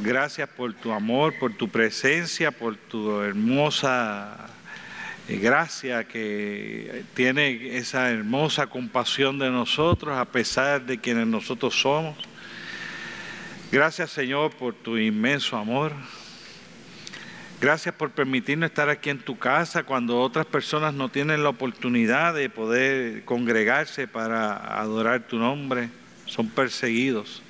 [0.00, 4.36] Gracias por tu amor, por tu presencia, por tu hermosa
[5.28, 12.16] eh, gracia que tiene esa hermosa compasión de nosotros a pesar de quienes nosotros somos.
[13.70, 15.92] Gracias Señor por tu inmenso amor.
[17.60, 22.34] Gracias por permitirnos estar aquí en tu casa cuando otras personas no tienen la oportunidad
[22.34, 25.90] de poder congregarse para adorar tu nombre.
[26.26, 27.42] Son perseguidos,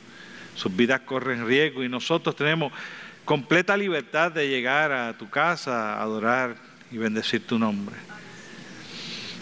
[0.54, 2.72] sus vidas corren riesgo y nosotros tenemos
[3.24, 6.56] completa libertad de llegar a tu casa adorar
[6.90, 7.96] y bendecir tu nombre.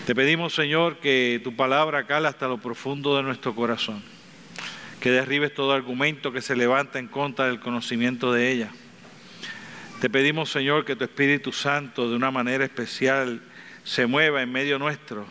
[0.06, 4.02] Te pedimos, Señor, que tu palabra cala hasta lo profundo de nuestro corazón,
[5.00, 8.70] que derribes todo argumento que se levanta en contra del conocimiento de ella
[10.00, 13.42] te pedimos, Señor, que tu Espíritu Santo de una manera especial
[13.84, 15.26] se mueva en medio nuestro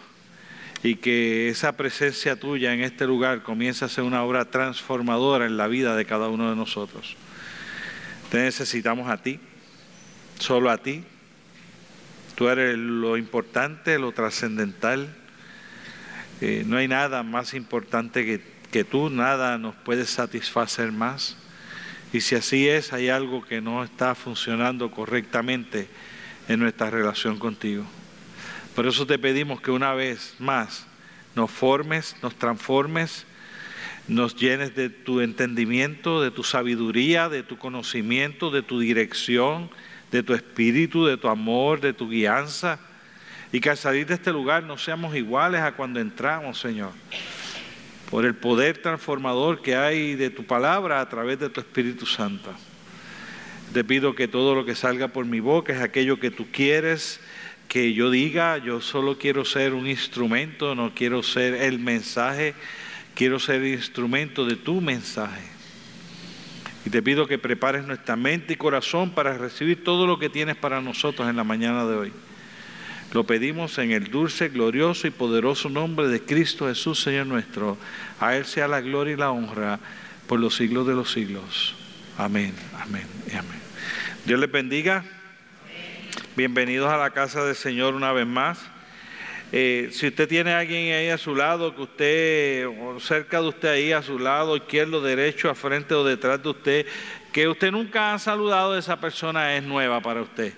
[0.83, 5.57] y que esa presencia tuya en este lugar comience a ser una obra transformadora en
[5.57, 7.17] la vida de cada uno de nosotros.
[8.31, 9.39] Te necesitamos a ti,
[10.39, 11.03] solo a ti.
[12.35, 15.13] Tú eres lo importante, lo trascendental.
[16.39, 21.35] Eh, no hay nada más importante que, que tú, nada nos puede satisfacer más.
[22.13, 25.89] Y si así es, hay algo que no está funcionando correctamente
[26.47, 27.85] en nuestra relación contigo.
[28.79, 30.87] Por eso te pedimos que una vez más
[31.35, 33.25] nos formes, nos transformes,
[34.07, 39.69] nos llenes de tu entendimiento, de tu sabiduría, de tu conocimiento, de tu dirección,
[40.13, 42.79] de tu espíritu, de tu amor, de tu guianza.
[43.51, 46.93] Y que al salir de este lugar no seamos iguales a cuando entramos, Señor
[48.09, 52.49] por el poder transformador que hay de tu palabra a través de tu Espíritu Santo.
[53.73, 57.19] Te pido que todo lo que salga por mi boca es aquello que tú quieres
[57.69, 58.57] que yo diga.
[58.57, 62.55] Yo solo quiero ser un instrumento, no quiero ser el mensaje,
[63.15, 65.47] quiero ser instrumento de tu mensaje.
[66.85, 70.57] Y te pido que prepares nuestra mente y corazón para recibir todo lo que tienes
[70.57, 72.13] para nosotros en la mañana de hoy.
[73.13, 77.77] Lo pedimos en el dulce, glorioso y poderoso nombre de Cristo Jesús, Señor nuestro.
[78.19, 79.79] A Él sea la gloria y la honra
[80.27, 81.75] por los siglos de los siglos.
[82.17, 83.59] Amén, amén y amén.
[84.25, 85.18] Dios les bendiga.
[86.39, 88.61] Bienvenidos a la casa del Señor una vez más.
[89.51, 93.49] Eh, si usted tiene a alguien ahí a su lado, que usted, o cerca de
[93.49, 96.85] usted ahí a su lado, izquierdo, derecho, a frente o detrás de usted,
[97.33, 100.53] que usted nunca ha saludado, esa persona es nueva para usted.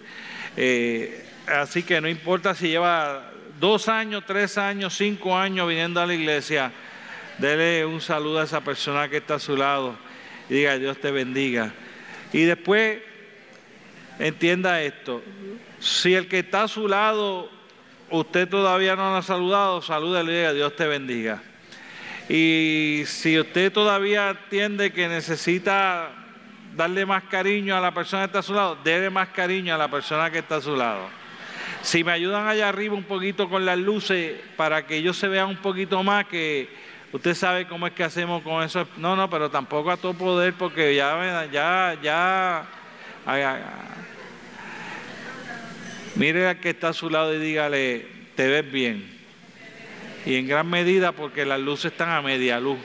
[0.55, 6.05] Eh, Así que no importa si lleva dos años, tres años, cinco años viniendo a
[6.05, 6.71] la iglesia,
[7.39, 9.97] dele un saludo a esa persona que está a su lado
[10.47, 11.73] y diga Dios te bendiga.
[12.33, 12.99] Y después
[14.19, 15.23] entienda esto,
[15.81, 17.49] si el que está a su lado
[18.11, 21.41] usted todavía no lo ha saludado, salúdale y diga Dios te bendiga.
[22.29, 26.11] Y si usted todavía entiende que necesita
[26.75, 29.77] darle más cariño a la persona que está a su lado, déle más cariño a
[29.77, 31.09] la persona que está a su lado.
[31.81, 35.47] Si me ayudan allá arriba un poquito con las luces para que ellos se vean
[35.49, 36.69] un poquito más, que
[37.11, 38.87] usted sabe cómo es que hacemos con eso.
[38.97, 42.67] No, no, pero tampoco a todo poder porque ya, ya, ya.
[46.15, 48.05] Mire al que está a su lado y dígale,
[48.35, 49.19] te ves bien.
[50.25, 52.79] Y en gran medida porque las luces están a media luz.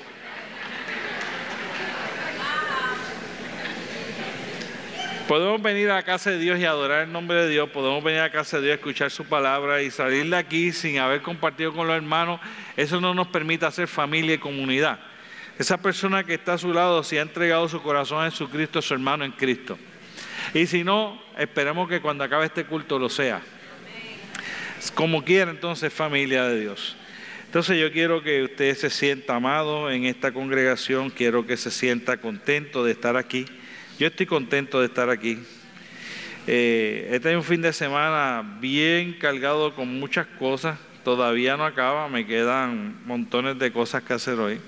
[5.28, 8.20] Podemos venir a la casa de Dios y adorar el nombre de Dios, podemos venir
[8.20, 11.72] a la casa de Dios escuchar su palabra y salir de aquí sin haber compartido
[11.72, 12.38] con los hermanos.
[12.76, 15.00] Eso no nos permite hacer familia y comunidad.
[15.58, 18.84] Esa persona que está a su lado, si ha entregado su corazón a Jesucristo, es
[18.84, 19.76] su hermano en Cristo.
[20.54, 23.42] Y si no, esperemos que cuando acabe este culto lo sea.
[24.94, 26.96] Como quiera, entonces, familia de Dios.
[27.46, 32.18] Entonces yo quiero que usted se sienta amado en esta congregación, quiero que se sienta
[32.18, 33.46] contento de estar aquí.
[33.98, 35.38] Yo estoy contento de estar aquí.
[36.46, 40.78] Eh, este es un fin de semana bien cargado con muchas cosas.
[41.02, 44.60] Todavía no acaba, me quedan montones de cosas que hacer hoy,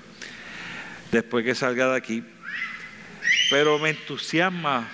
[1.11, 2.23] después que salga de aquí.
[3.51, 4.89] Pero me entusiasma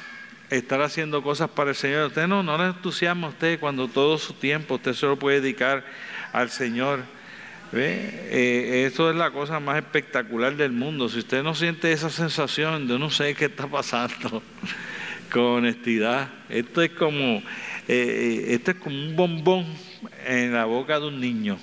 [0.57, 2.07] estar haciendo cosas para el Señor.
[2.07, 5.41] Usted no, no le entusiasma a usted cuando todo su tiempo usted se lo puede
[5.41, 5.85] dedicar
[6.33, 7.03] al Señor.
[7.73, 11.09] Eh, eso es la cosa más espectacular del mundo.
[11.09, 14.41] Si usted no siente esa sensación de no sé qué está pasando,
[15.31, 17.43] con honestidad, esto es como,
[17.87, 19.65] eh, esto es como un bombón
[20.25, 21.57] en la boca de un niño.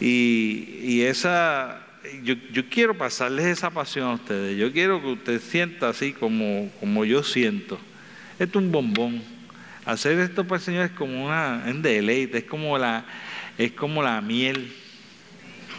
[0.00, 1.87] Y, esa,
[2.22, 4.56] yo, quiero pasarles esa pasión a ustedes.
[4.56, 7.78] Yo quiero que usted sienta así como, como yo siento.
[8.38, 9.22] Esto es un bombón.
[9.84, 13.04] Hacer esto para el Señor es como una, en deleite, es como la
[13.56, 14.72] es como la miel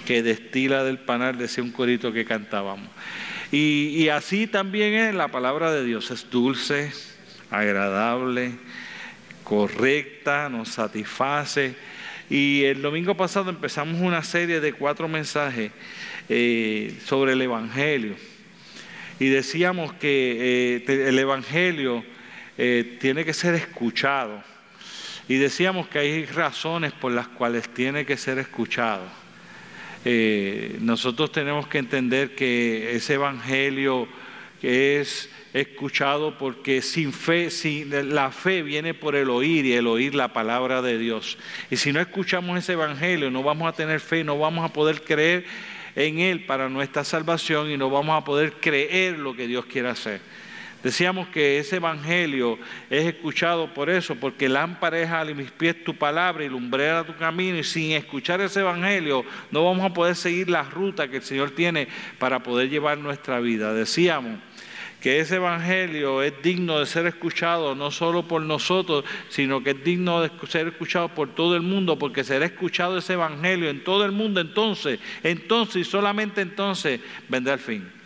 [0.06, 2.90] que destila del panal, decía un corito que cantábamos.
[3.52, 6.92] Y así también es la palabra de Dios, es dulce,
[7.50, 8.52] agradable,
[9.44, 11.76] correcta, nos satisface.
[12.30, 15.72] Y el domingo pasado empezamos una serie de cuatro mensajes
[16.30, 18.16] eh, sobre el Evangelio.
[19.20, 22.06] Y decíamos que eh, el Evangelio
[22.56, 24.44] eh, tiene que ser escuchado.
[25.28, 29.08] Y decíamos que hay razones por las cuales tiene que ser escuchado.
[30.80, 34.08] nosotros tenemos que entender que ese Evangelio
[34.62, 40.14] es escuchado porque sin fe, sin, la fe viene por el oír y el oír
[40.14, 41.38] la palabra de Dios.
[41.72, 45.02] Y si no escuchamos ese evangelio, no vamos a tener fe, no vamos a poder
[45.02, 45.46] creer
[45.96, 49.90] en él para nuestra salvación y no vamos a poder creer lo que Dios quiere
[49.90, 50.22] hacer.
[50.84, 52.58] Decíamos que ese evangelio
[52.90, 57.16] es escuchado por eso, porque lámpara es a mis pies tu palabra y lumbrera tu
[57.18, 57.58] camino.
[57.58, 61.52] Y sin escuchar ese evangelio no vamos a poder seguir la ruta que el Señor
[61.52, 63.74] tiene para poder llevar nuestra vida.
[63.74, 64.40] Decíamos
[65.02, 69.84] que ese Evangelio es digno de ser escuchado no solo por nosotros, sino que es
[69.84, 74.06] digno de ser escuchado por todo el mundo, porque será escuchado ese Evangelio en todo
[74.06, 77.99] el mundo entonces, entonces y solamente entonces vendrá el fin.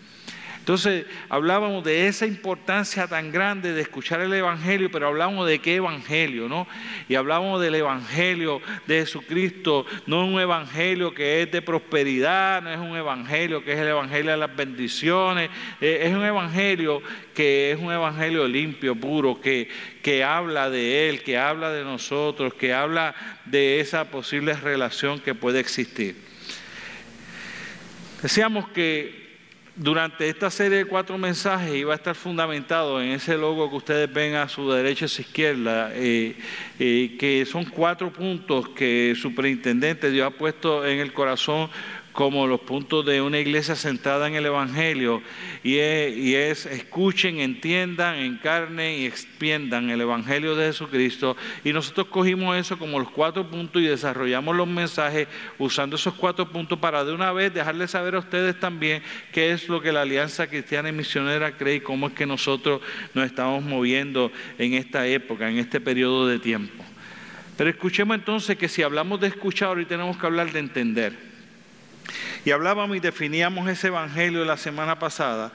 [0.63, 5.75] Entonces hablábamos de esa importancia tan grande de escuchar el Evangelio, pero hablábamos de qué
[5.75, 6.69] Evangelio, ¿no?
[7.09, 12.79] Y hablábamos del Evangelio de Jesucristo, no un Evangelio que es de prosperidad, no es
[12.79, 15.49] un Evangelio que es el Evangelio de las bendiciones,
[15.81, 17.01] eh, es un Evangelio
[17.35, 19.67] que es un Evangelio limpio, puro, que,
[20.01, 23.13] que habla de Él, que habla de nosotros, que habla
[23.43, 26.15] de esa posible relación que puede existir.
[28.21, 29.22] Decíamos que
[29.75, 34.13] durante esta serie de cuatro mensajes iba a estar fundamentado en ese logo que ustedes
[34.13, 36.35] ven a su derecha y su izquierda, eh,
[36.79, 41.69] eh, que son cuatro puntos que el superintendente Dios ha puesto en el corazón
[42.13, 45.21] como los puntos de una iglesia centrada en el Evangelio,
[45.63, 51.35] y es, escuchen, entiendan, encarnen y expiendan el Evangelio de Jesucristo.
[51.63, 55.27] Y nosotros cogimos eso como los cuatro puntos y desarrollamos los mensajes
[55.57, 59.01] usando esos cuatro puntos para de una vez dejarles saber a ustedes también
[59.31, 62.81] qué es lo que la Alianza Cristiana y Misionera cree y cómo es que nosotros
[63.13, 66.83] nos estamos moviendo en esta época, en este periodo de tiempo.
[67.57, 71.32] Pero escuchemos entonces que si hablamos de escuchar, hoy tenemos que hablar de entender.
[72.45, 75.51] Y hablábamos y definíamos ese evangelio la semana pasada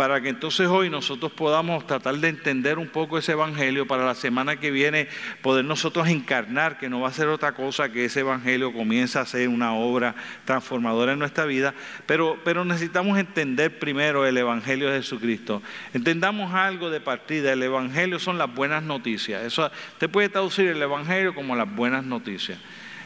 [0.00, 4.14] para que entonces hoy nosotros podamos tratar de entender un poco ese evangelio para la
[4.14, 5.08] semana que viene
[5.42, 9.26] poder nosotros encarnar que no va a ser otra cosa que ese evangelio comienza a
[9.26, 10.14] ser una obra
[10.46, 11.74] transformadora en nuestra vida,
[12.06, 15.62] pero, pero necesitamos entender primero el evangelio de Jesucristo.
[15.92, 19.42] Entendamos algo de partida, el evangelio son las buenas noticias.
[19.42, 22.58] Eso, usted puede traducir el evangelio como las buenas noticias.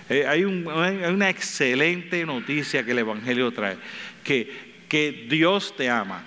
[0.08, 3.76] Eh, hay, una excelente noticia que el Evangelio trae,
[4.22, 6.22] que, que Dios te ama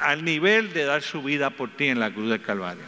[0.00, 2.84] al nivel de dar su vida por ti en la cruz del Calvario.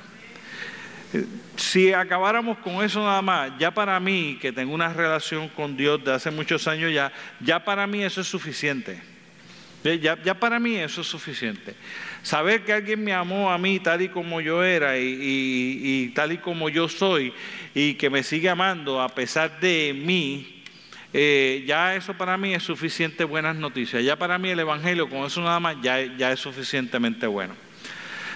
[1.12, 1.24] Eh,
[1.56, 6.04] si acabáramos con eso nada más, ya para mí, que tengo una relación con Dios
[6.04, 9.00] de hace muchos años ya, ya para mí eso es suficiente.
[9.84, 11.74] Ya, ya, para mí eso es suficiente.
[12.24, 16.38] Saber que alguien me amó a mí tal y como yo era y, tal y
[16.38, 17.34] como yo soy
[17.74, 20.62] y que me sigue amando a pesar de mí,
[21.12, 24.02] eh, ya eso para mí es suficiente buenas noticias.
[24.02, 27.54] Ya para mí el Evangelio con eso nada más ya, ya es suficientemente bueno.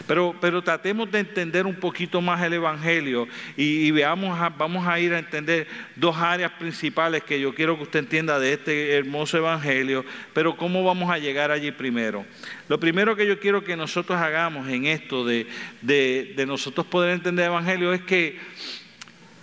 [0.08, 5.12] Pero, pero tratemos de entender un poquito más el Evangelio y, veamos, vamos a ir
[5.12, 10.06] a entender dos áreas principales que yo quiero que usted entienda de este hermoso Evangelio,
[10.32, 12.24] pero cómo vamos a llegar allí primero.
[12.68, 15.46] Lo primero que yo quiero que nosotros hagamos en esto de,
[15.82, 18.38] de nosotros poder entender el Evangelio es que,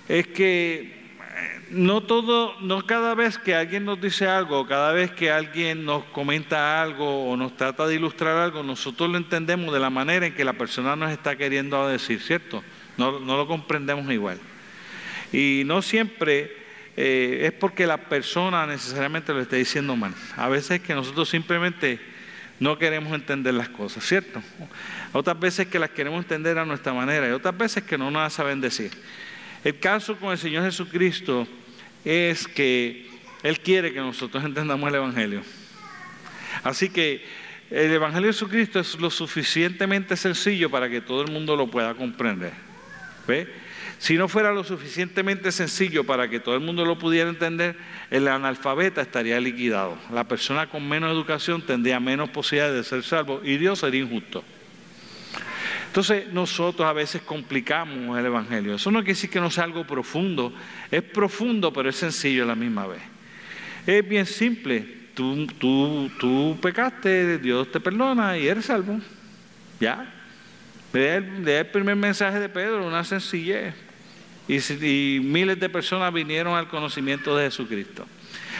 [0.09, 1.04] es que
[1.75, 6.05] no todo, no cada vez que alguien nos dice algo, cada vez que alguien nos
[6.05, 10.33] comenta algo o nos trata de ilustrar algo, nosotros lo entendemos de la manera en
[10.33, 12.63] que la persona nos está queriendo decir, ¿cierto?
[12.97, 14.39] No, lo comprendemos igual.
[15.33, 16.55] Y no siempre
[16.95, 20.13] eh, es porque la persona necesariamente lo esté diciendo mal.
[20.37, 21.99] A veces es que nosotros simplemente
[22.57, 24.41] no queremos entender las cosas, ¿cierto?
[25.11, 28.31] Otras veces que las queremos entender a nuestra manera y otras veces que no nos
[28.31, 28.91] saben decir.
[29.65, 31.45] El caso con el Señor Jesucristo
[32.05, 33.07] es que
[33.43, 35.41] Él quiere que nosotros entendamos el Evangelio.
[36.63, 37.25] Así que
[37.69, 41.95] el Evangelio de Jesucristo es lo suficientemente sencillo para que todo el mundo lo pueda
[41.95, 42.53] comprender.
[43.27, 43.47] ¿Ve?
[43.97, 47.75] Si no fuera lo suficientemente sencillo para que todo el mundo lo pudiera entender,
[48.11, 49.97] el analfabeta estaría liquidado.
[50.13, 54.43] La persona con menos educación tendría menos posibilidades de ser salvo y Dios sería injusto.
[55.95, 58.75] Entonces nosotros a veces complicamos el Evangelio.
[58.75, 60.53] Eso no quiere decir que no sea algo profundo.
[60.91, 63.01] Es profundo, pero es sencillo a la misma vez.
[63.87, 64.85] Es bien simple.
[65.13, 68.99] tú, tú, tú pecaste, Dios te perdona y eres salvo.
[69.79, 70.13] Ya.
[70.91, 73.73] Lee el, primer mensaje de Pedro, una sencillez.
[74.49, 78.05] y miles de personas vinieron al conocimiento de Jesucristo.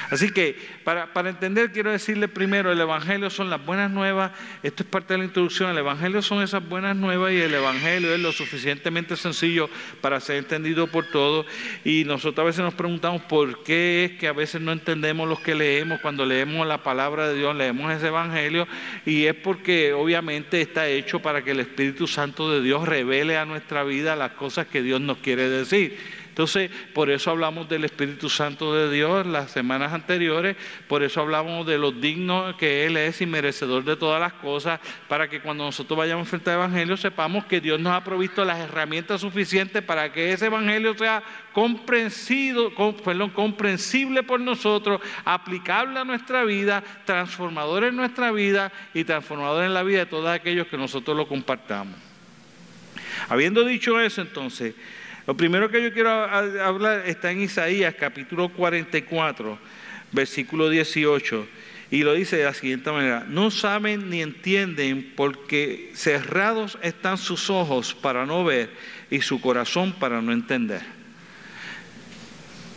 [0.10, 4.32] Así que para, entender quiero decirle primero, el Evangelio son las buenas nuevas,
[4.62, 8.14] esto es parte de la introducción, el Evangelio son esas buenas nuevas y el Evangelio
[8.14, 9.70] es lo suficientemente sencillo
[10.02, 11.46] para ser entendido por todos.
[11.84, 15.42] Y nosotros a veces nos preguntamos por qué es que a veces no entendemos lo
[15.42, 18.68] que leemos cuando leemos la palabra de Dios, leemos ese Evangelio,
[19.06, 23.46] y es porque obviamente está hecho para que el Espíritu Santo de Dios revele a
[23.46, 25.98] nuestra vida las cosas que Dios nos quiere decir.
[26.36, 30.58] Entonces, por eso hablamos del Espíritu Santo de Dios las semanas anteriores,
[30.90, 34.82] por eso hablamos de lo digno que Él es y merecedor de todas las cosas,
[35.08, 38.60] para que cuando nosotros vayamos frente al Evangelio sepamos que Dios nos ha provisto las
[38.60, 41.24] herramientas suficientes para que ese Evangelio sea
[41.54, 42.64] comprensible
[44.24, 50.00] por nosotros, aplicable a nuestra vida, transformador en nuestra vida y transformador en la vida
[50.00, 51.96] de todos aquellos que nosotros lo compartamos.
[53.30, 54.76] Habiendo dicho eso, entonces,
[55.28, 59.58] lo primero que yo quiero hablar está en Isaías capítulo 44,
[60.12, 61.48] versículo 18,
[61.92, 67.50] y lo dice de la siguiente manera, no saben ni entienden porque cerrados están sus
[67.50, 68.70] ojos para no ver
[69.10, 70.82] y su corazón para no entender.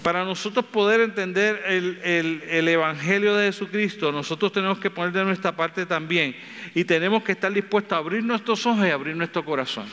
[0.02, 5.55] Para nosotros poder entender el, el, Evangelio de Jesucristo, nosotros tenemos que poner de nuestra
[5.55, 6.35] parte también
[6.75, 9.87] y tenemos que estar dispuestos a abrir nuestros ojos y abrir nuestro corazón.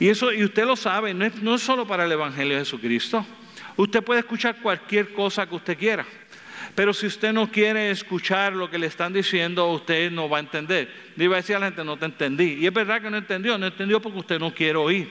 [0.00, 2.60] Y eso, y usted lo sabe, no es, no es solo para el Evangelio de
[2.64, 3.24] Jesucristo.
[3.76, 6.04] Usted puede escuchar cualquier cosa que usted quiera.
[6.74, 10.40] Pero si usted no quiere escuchar lo que le están diciendo, usted no va a
[10.40, 10.90] entender.
[11.14, 12.54] Le iba a decir a la gente, no te entendí.
[12.60, 15.08] Y es verdad que no entendió, no entendió porque usted no quiere oír.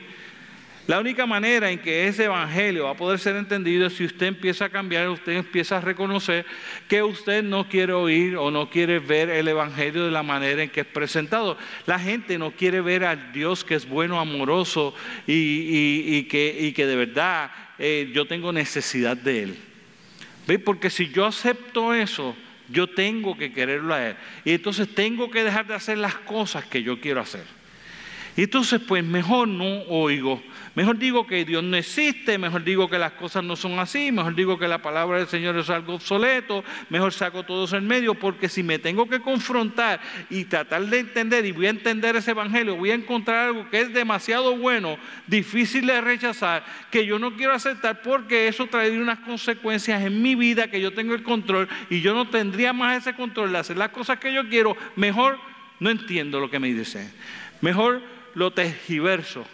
[0.86, 4.26] La única manera en que ese evangelio va a poder ser entendido es si usted
[4.26, 6.46] empieza a cambiar, usted empieza a reconocer
[6.90, 10.70] que usted no quiere oír o no quiere ver el evangelio de la manera en
[10.70, 11.58] que es presentado.
[11.86, 14.94] La gente no quiere ver al Dios que es bueno, amoroso
[15.26, 19.58] y, que, de verdad eh, yo tengo necesidad de Él.
[20.46, 20.60] ¿Ve?
[20.60, 22.36] Porque si yo acepto eso,
[22.68, 24.16] yo tengo que quererlo a Él.
[24.44, 27.63] Y entonces tengo que dejar de hacer las cosas que yo quiero hacer.
[28.36, 30.42] Y entonces, pues mejor no oigo.
[30.74, 34.34] Mejor digo que Dios no existe, mejor digo que las cosas no son así, mejor
[34.34, 38.16] digo que la palabra del Señor es algo obsoleto, mejor saco todo eso en medio,
[38.16, 42.32] porque si me tengo que confrontar y tratar de entender y voy a entender ese
[42.32, 44.98] evangelio, voy a encontrar algo que es demasiado bueno,
[45.28, 50.34] difícil de rechazar, que yo no quiero aceptar porque eso traería unas consecuencias en mi
[50.34, 53.78] vida que yo tengo el control y yo no tendría más ese control de hacer
[53.78, 55.38] las cosas que yo quiero, mejor
[55.80, 57.14] no entiendo lo que me dice.
[57.62, 59.46] Mejor lo tergiverso.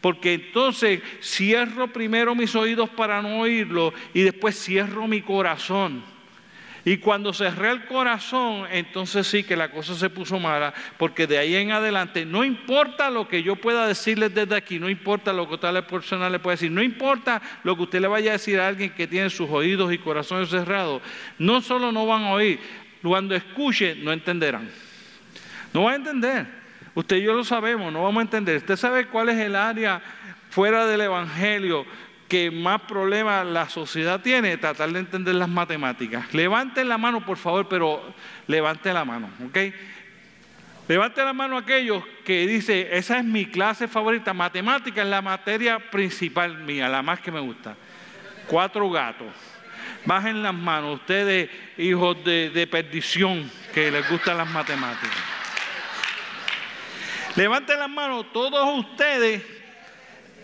[0.00, 6.02] Porque entonces cierro primero mis oídos para no oírlo y después cierro mi corazón.
[6.84, 11.36] Y cuando cerré el corazón, entonces sí que la cosa se puso mala, porque de
[11.36, 15.48] ahí en adelante, no importa lo que yo pueda decirles desde aquí, no importa lo
[15.48, 18.58] que tal persona le pueda decir, no importa lo que usted le vaya a decir
[18.58, 21.02] a alguien que tiene sus oídos y corazones cerrados,
[21.38, 22.58] no solo no van a oír,
[23.02, 24.70] cuando escuchen no entenderán.
[25.74, 26.57] No van a entender.
[26.98, 28.56] Usted y yo lo sabemos, no vamos a entender.
[28.56, 30.02] Usted sabe cuál es el área
[30.50, 31.86] fuera del Evangelio
[32.26, 36.34] que más problemas la sociedad tiene, tratar de entender las matemáticas.
[36.34, 38.02] Levanten la mano, por favor, pero
[38.48, 39.58] levanten la mano, ¿ok?
[40.88, 45.78] Levanten la mano aquellos que dicen, esa es mi clase favorita, matemática es la materia
[45.78, 47.76] principal mía, la más que me gusta.
[48.48, 49.32] Cuatro gatos.
[50.04, 55.27] Bajen las manos, ustedes hijos de, de perdición que les gustan las matemáticas.
[57.38, 59.40] Levanten las manos todos ustedes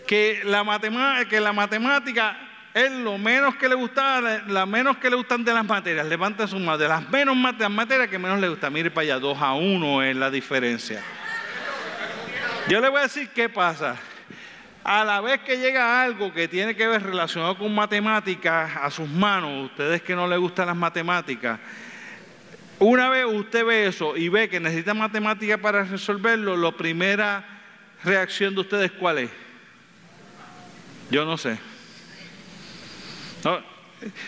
[0.07, 2.37] que la, matemática, que la matemática
[2.73, 6.07] es lo menos que le gusta, la menos que le gustan de las materias.
[6.07, 6.79] Levanten sus manos.
[6.79, 8.71] De las menos materias que menos le gustan.
[8.71, 11.03] Mire para allá, dos a uno es la diferencia.
[12.69, 13.97] Yo le voy a decir qué pasa.
[14.81, 19.09] A la vez que llega algo que tiene que ver relacionado con matemáticas a sus
[19.09, 21.59] manos, ustedes que no les gustan las matemáticas,
[22.79, 27.45] una vez usted ve eso y ve que necesita matemática para resolverlo, la primera
[28.03, 29.29] reacción de ustedes cuál es?
[31.09, 31.57] Yo no sé.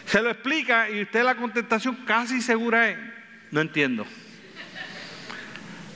[0.06, 2.98] se lo explica y usted la contestación casi segura es,
[3.52, 4.06] no entiendo.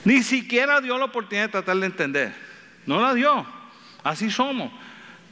[0.04, 2.32] Ni siquiera dio la oportunidad de tratar de entender.
[2.86, 3.46] No la dio.
[4.02, 4.72] Así somos.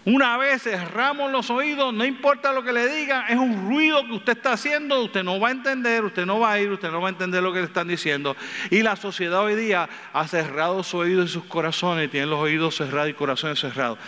[0.06, 4.14] Una vez cerramos los oídos, no importa lo que le digan, es un ruido que
[4.14, 7.02] usted está haciendo, usted no va a entender, usted no va a ir, usted no
[7.02, 8.34] va a entender lo que le están diciendo.
[8.70, 12.76] Y la sociedad hoy día ha cerrado sus oídos y sus corazones, tienen los oídos
[12.76, 13.98] cerrados y corazones cerrados.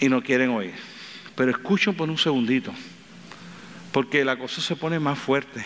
[0.00, 0.74] Y no quieren oír.
[1.36, 2.74] Pero escuchen por un segundito,
[3.92, 5.64] porque la cosa se pone más fuerte.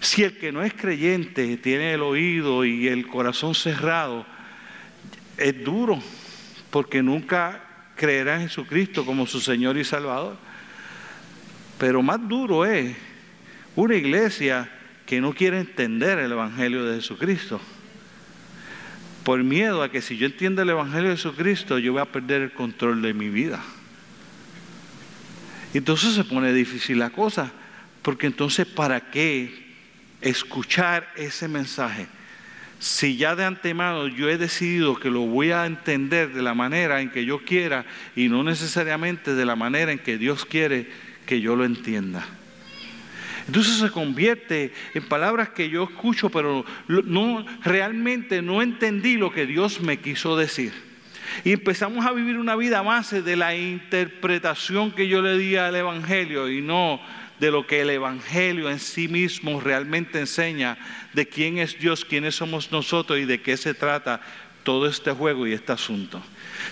[0.00, 4.24] Si el que no es creyente tiene el oído y el corazón cerrado,
[5.36, 6.00] es duro,
[6.70, 7.65] porque nunca
[7.96, 10.36] creerá en Jesucristo como su Señor y Salvador.
[11.78, 12.94] Pero más duro es
[13.74, 14.70] una iglesia
[15.04, 17.60] que no quiere entender el Evangelio de Jesucristo.
[19.24, 22.42] Por miedo a que si yo entiendo el Evangelio de Jesucristo, yo voy a perder
[22.42, 23.62] el control de mi vida.
[25.74, 27.52] Entonces se pone difícil la cosa,
[28.02, 29.74] porque entonces ¿para qué
[30.20, 32.06] escuchar ese mensaje?
[32.78, 37.00] Si ya de antemano yo he decidido que lo voy a entender de la manera
[37.00, 40.88] en que yo quiera y no necesariamente de la manera en que Dios quiere
[41.24, 42.26] que yo lo entienda.
[43.46, 49.46] Entonces se convierte en palabras que yo escucho, pero no realmente no entendí lo que
[49.46, 50.72] Dios me quiso decir.
[51.44, 55.76] Y empezamos a vivir una vida más de la interpretación que yo le di al
[55.76, 57.00] Evangelio y no
[57.38, 60.78] de lo que el Evangelio en sí mismo realmente enseña,
[61.12, 64.20] de quién es Dios, quiénes somos nosotros y de qué se trata
[64.62, 66.20] todo este juego y este asunto.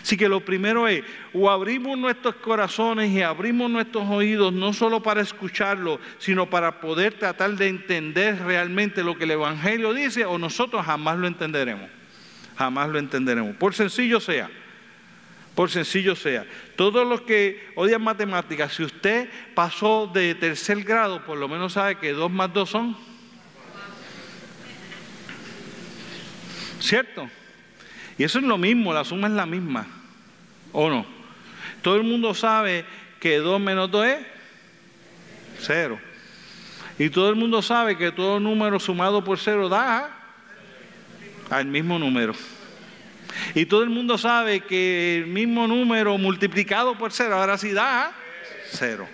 [0.03, 5.01] Así que lo primero es, o abrimos nuestros corazones y abrimos nuestros oídos no solo
[5.03, 10.39] para escucharlo, sino para poder tratar de entender realmente lo que el Evangelio dice, o
[10.39, 11.89] nosotros jamás lo entenderemos.
[12.57, 13.55] Jamás lo entenderemos.
[13.57, 14.51] Por sencillo sea.
[15.55, 16.47] Por sencillo sea.
[16.77, 21.97] Todos los que odian matemáticas, si usted pasó de tercer grado, por lo menos sabe
[21.97, 22.97] que dos más dos son.
[26.81, 27.31] ¿Cierto?
[28.19, 29.87] Y eso es lo mismo, la suma es la misma.
[30.73, 31.07] ¿O no?
[31.83, 32.85] Todo el mundo sabe
[33.21, 34.27] que 2 menos 2 es
[35.61, 35.99] 0.
[36.99, 40.11] Y todo el mundo sabe que todo número sumado por 0 da
[41.51, 42.35] al mismo número.
[43.55, 48.13] Y todo el mundo sabe que el mismo número multiplicado por 0 ahora sí da
[48.73, 49.07] 0.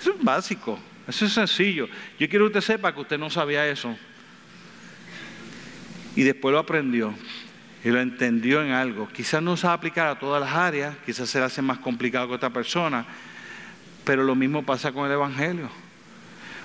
[0.00, 1.88] Eso es básico, eso es sencillo.
[2.18, 3.96] Yo quiero que usted sepa que usted no sabía eso.
[6.14, 7.14] Y después lo aprendió
[7.84, 9.08] y lo entendió en algo.
[9.08, 11.78] Quizás no se va a aplicar a todas las áreas, quizás se le hace más
[11.78, 13.04] complicado que otra persona,
[14.04, 15.70] pero lo mismo pasa con el Evangelio.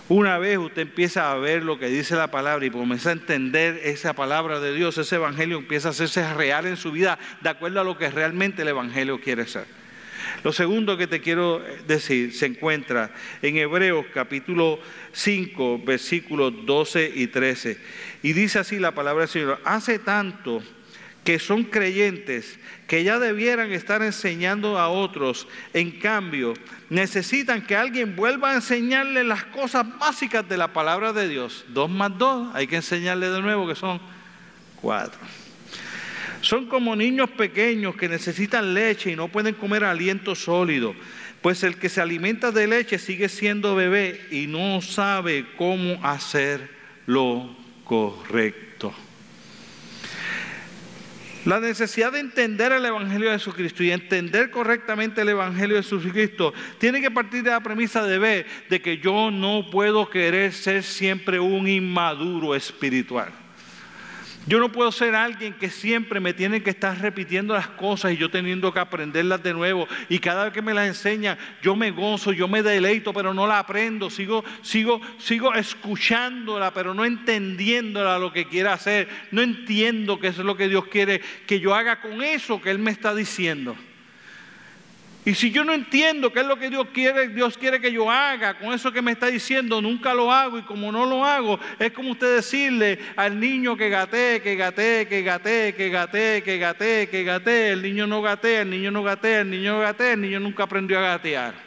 [0.09, 3.81] Una vez usted empieza a ver lo que dice la palabra y comienza a entender
[3.83, 7.81] esa palabra de Dios, ese Evangelio empieza a hacerse real en su vida de acuerdo
[7.81, 9.65] a lo que realmente el Evangelio quiere ser.
[10.45, 14.79] Lo segundo que te quiero decir se encuentra en Hebreos capítulo
[15.11, 17.77] 5, versículos 12 y 13.
[18.23, 20.63] Y dice así la palabra del Señor, hace tanto
[21.27, 26.53] que son creyentes, que ya debieran estar enseñando a otros, en cambio,
[26.89, 31.65] necesitan que alguien vuelva a enseñarles las cosas básicas de la palabra de Dios.
[31.67, 33.99] Dos más dos, hay que enseñarles de nuevo que son
[34.77, 35.19] cuatro.
[36.39, 40.95] Son como niños pequeños que necesitan leche y no pueden comer aliento sólido,
[41.41, 46.69] pues el que se alimenta de leche sigue siendo bebé y no sabe cómo hacer
[47.05, 48.66] lo correcto.
[51.47, 56.53] La necesidad de entender el Evangelio de Jesucristo y entender correctamente el Evangelio de Jesucristo
[56.77, 60.83] tiene que partir de la premisa de ver de que yo no puedo querer ser
[60.83, 63.31] siempre un inmaduro espiritual.
[64.47, 68.17] Yo no puedo ser alguien que siempre me tiene que estar repitiendo las cosas y
[68.17, 69.89] yo teniendo que aprenderlas de nuevo.
[70.07, 73.45] Y cada vez que me las enseña, yo me gozo, yo me deleito, pero no
[73.45, 74.09] la aprendo.
[74.09, 79.09] Sigo, sigo, sigo escuchándola, pero no entendiéndola lo que quiere hacer.
[79.31, 82.79] No entiendo qué es lo que Dios quiere que yo haga con eso que Él
[82.79, 83.75] me está diciendo.
[85.27, 88.09] Y si yo no entiendo qué es lo que Dios quiere, Dios quiere que yo
[88.09, 90.57] haga, con eso que me está diciendo, nunca lo hago.
[90.57, 95.05] Y como no lo hago, es como usted decirle al niño que gatee, que gatee,
[95.05, 97.71] que gatee, que gatee, que gatee, que gatee.
[97.73, 100.63] El niño no gatea, el niño no gatea, el niño no gatea, el niño nunca
[100.63, 101.66] aprendió a gatear.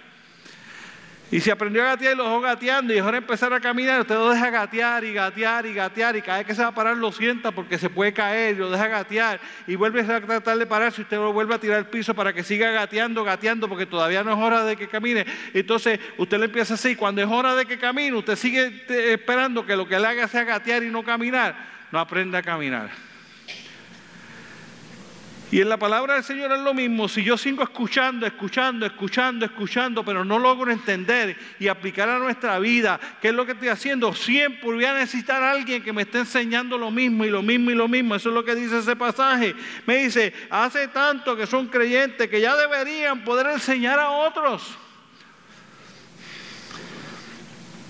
[1.33, 4.01] Y si aprendió a gatear y lo dejó gateando y dejó de empezar a caminar,
[4.01, 6.75] usted lo deja gatear y gatear y gatear y cada vez que se va a
[6.75, 10.67] parar lo sienta porque se puede caer, lo deja gatear y vuelve a tratar de
[10.67, 13.87] pararse y usted lo vuelve a tirar al piso para que siga gateando, gateando porque
[13.87, 15.25] todavía no es hora de que camine.
[15.55, 19.77] Entonces usted le empieza así, cuando es hora de que camine, usted sigue esperando que
[19.77, 21.55] lo que le haga sea gatear y no caminar,
[21.93, 23.10] no aprende a caminar.
[25.53, 27.09] Y en la palabra del Señor es lo mismo.
[27.09, 32.57] Si yo sigo escuchando, escuchando, escuchando, escuchando, pero no logro entender y aplicar a nuestra
[32.61, 36.03] vida qué es lo que estoy haciendo, siempre voy a necesitar a alguien que me
[36.03, 38.15] esté enseñando lo mismo y lo mismo y lo mismo.
[38.15, 39.57] Eso es lo que dice ese pasaje.
[39.87, 44.79] Me dice, hace tanto que son creyentes que ya deberían poder enseñar a otros.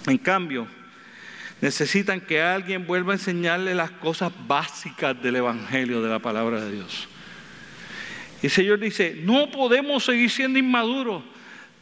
[0.06, 0.66] En cambio,
[1.60, 6.72] necesitan que alguien vuelva a enseñarle las cosas básicas del Evangelio, de la palabra de
[6.72, 7.06] Dios.
[8.42, 11.22] El Señor dice, no podemos seguir siendo inmaduros.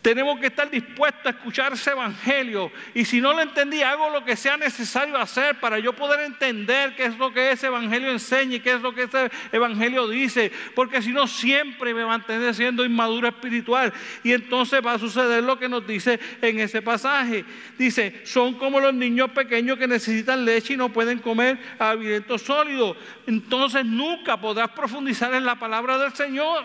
[0.09, 2.73] Tenemos que estar dispuestos a escuchar ese evangelio.
[2.94, 6.97] Y si no lo entendí, hago lo que sea necesario hacer para yo poder entender
[6.97, 10.51] qué es lo que ese evangelio enseña y qué es lo que ese evangelio dice.
[10.75, 13.92] Porque si no, siempre me mantendré siendo inmaduro espiritual.
[14.25, 17.44] Y entonces va a suceder lo que nos dice en ese pasaje.
[17.77, 22.97] Dice, son como los niños pequeños que necesitan leche y no pueden comer alimentos sólidos.
[23.27, 26.64] Entonces nunca podrás profundizar en la palabra del Señor.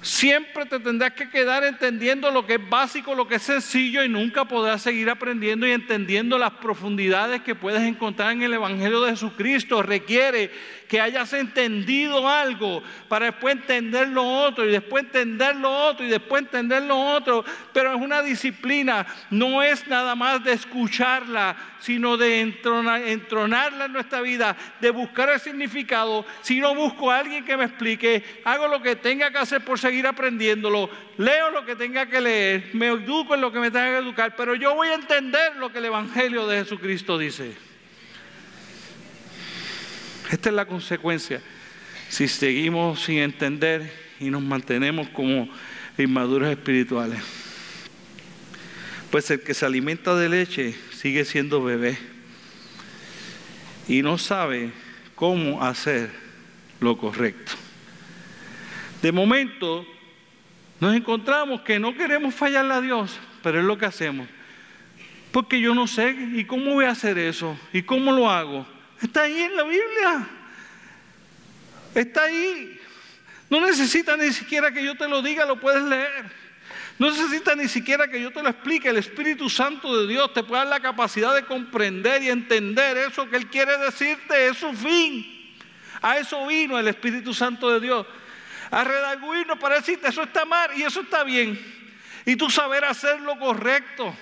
[0.00, 4.08] Siempre te tendrás que quedar entendiendo lo que es básico, lo que es sencillo y
[4.08, 9.10] nunca podrás seguir aprendiendo y entendiendo las profundidades que puedes encontrar en el Evangelio de
[9.10, 9.82] Jesucristo.
[9.82, 10.52] Requiere
[10.88, 16.08] que hayas entendido algo para después entender lo otro y después entender lo otro y
[16.08, 17.44] después entender lo otro.
[17.72, 24.20] Pero es una disciplina, no es nada más de escucharla, sino de entronarla en nuestra
[24.22, 26.24] vida, de buscar el significado.
[26.40, 29.78] Si no busco a alguien que me explique, hago lo que tenga que hacer por
[29.78, 33.90] seguir aprendiéndolo, leo lo que tenga que leer, me educo en lo que me tenga
[33.90, 37.67] que educar, pero yo voy a entender lo que el Evangelio de Jesucristo dice.
[40.30, 41.40] Esta es la consecuencia
[42.08, 45.48] si seguimos sin entender y nos mantenemos como
[45.96, 47.20] inmaduros espirituales.
[49.10, 51.98] Pues el que se alimenta de leche sigue siendo bebé
[53.88, 54.70] y no sabe
[55.14, 56.10] cómo hacer
[56.80, 57.52] lo correcto.
[59.00, 59.86] De momento
[60.80, 64.28] nos encontramos que no queremos fallarle a Dios, pero es lo que hacemos.
[65.32, 67.58] Porque yo no sé, ¿y cómo voy a hacer eso?
[67.72, 68.66] ¿Y cómo lo hago?
[69.02, 70.28] Está ahí en la Biblia.
[71.94, 72.80] Está ahí.
[73.50, 76.30] No necesita ni siquiera que yo te lo diga, lo puedes leer.
[76.98, 78.88] No necesita ni siquiera que yo te lo explique.
[78.88, 83.28] El Espíritu Santo de Dios te puede dar la capacidad de comprender y entender eso
[83.30, 84.48] que Él quiere decirte.
[84.48, 85.54] Es su fin.
[86.02, 88.06] A eso vino el Espíritu Santo de Dios.
[88.70, 91.58] A redarguirnos para decirte eso está mal y eso está bien.
[92.26, 94.14] Y tú saber hacer lo correcto.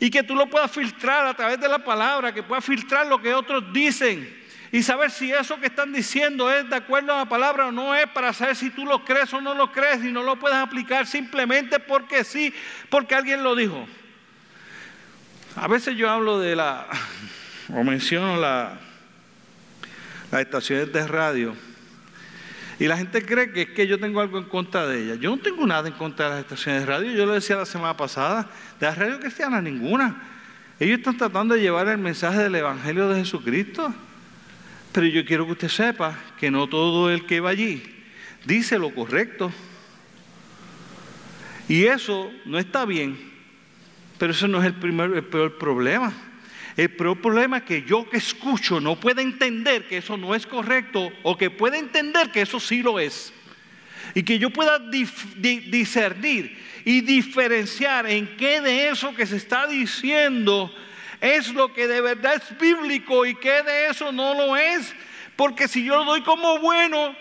[0.00, 3.20] Y que tú lo puedas filtrar a través de la palabra, que puedas filtrar lo
[3.20, 4.36] que otros dicen.
[4.70, 7.94] Y saber si eso que están diciendo es de acuerdo a la palabra o no
[7.94, 10.58] es para saber si tú lo crees o no lo crees y no lo puedes
[10.58, 12.52] aplicar simplemente porque sí,
[12.90, 13.88] porque alguien lo dijo.
[15.56, 16.86] A veces yo hablo de la,
[17.74, 18.78] o menciono la,
[20.30, 21.67] las estaciones de radio
[22.78, 25.18] y la gente cree que es que yo tengo algo en contra de ellas.
[25.18, 27.10] Yo no tengo nada en contra de las estaciones de radio.
[27.12, 30.22] Yo lo decía la semana pasada, de la radio cristiana ninguna.
[30.78, 33.92] Ellos están tratando de llevar el mensaje del Evangelio de Jesucristo.
[34.92, 37.82] Pero yo quiero que usted sepa que no todo el que va allí
[38.44, 39.52] dice lo correcto.
[41.68, 43.18] Y eso no está bien.
[44.18, 46.12] Pero eso no es el, primer, el peor problema.
[46.78, 51.10] El problema es que yo que escucho no pueda entender que eso no es correcto
[51.24, 53.32] o que pueda entender que eso sí lo es.
[54.14, 60.72] Y que yo pueda discernir y diferenciar en qué de eso que se está diciendo
[61.20, 64.94] es lo que de verdad es bíblico y qué de eso no lo es.
[65.34, 67.12] Porque si yo lo doy como bueno,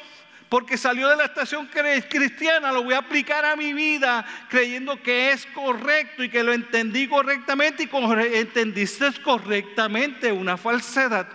[0.49, 5.31] porque salió de la estación cristiana, lo voy a aplicar a mi vida creyendo que
[5.31, 11.27] es correcto y que lo entendí correctamente y entendiste correctamente una falsedad.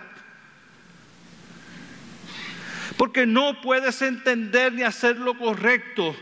[2.97, 6.15] Porque no puedes entender ni hacer lo correcto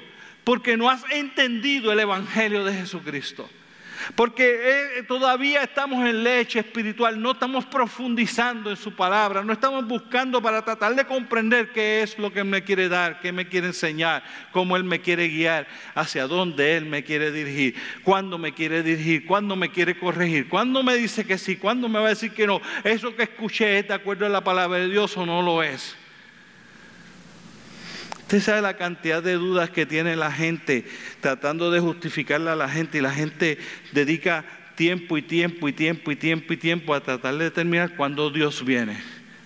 [0.44, 3.50] porque no has entendido el Evangelio de Jesucristo.
[4.16, 9.88] Porque eh, todavía estamos en leche espiritual, no estamos profundizando en su palabra, no estamos
[9.88, 13.48] buscando para tratar de comprender qué es lo que Él me quiere dar, qué me
[13.48, 18.54] quiere enseñar, cómo Él me quiere guiar, hacia dónde Él me quiere dirigir, cuándo me
[18.54, 22.10] quiere dirigir, cuándo me quiere corregir, cuándo me dice que sí, cuándo me va a
[22.10, 22.62] decir que no.
[22.84, 26.01] Eso que escuché es de acuerdo a la palabra de Dios o no lo es.
[28.32, 30.86] Usted sabe la cantidad de dudas que tiene la gente
[31.20, 33.58] tratando de justificarla a la gente y la gente
[33.92, 38.30] dedica tiempo y tiempo y tiempo y tiempo y tiempo a tratar de determinar cuándo
[38.30, 39.04] Dios viene.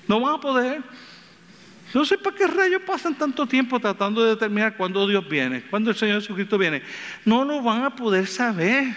[0.08, 0.84] No van a poder.
[1.96, 5.90] No sé para qué rayos pasan tanto tiempo tratando de determinar cuándo Dios viene, cuándo
[5.90, 6.84] el Señor Jesucristo viene.
[7.26, 8.94] No lo van a poder saber.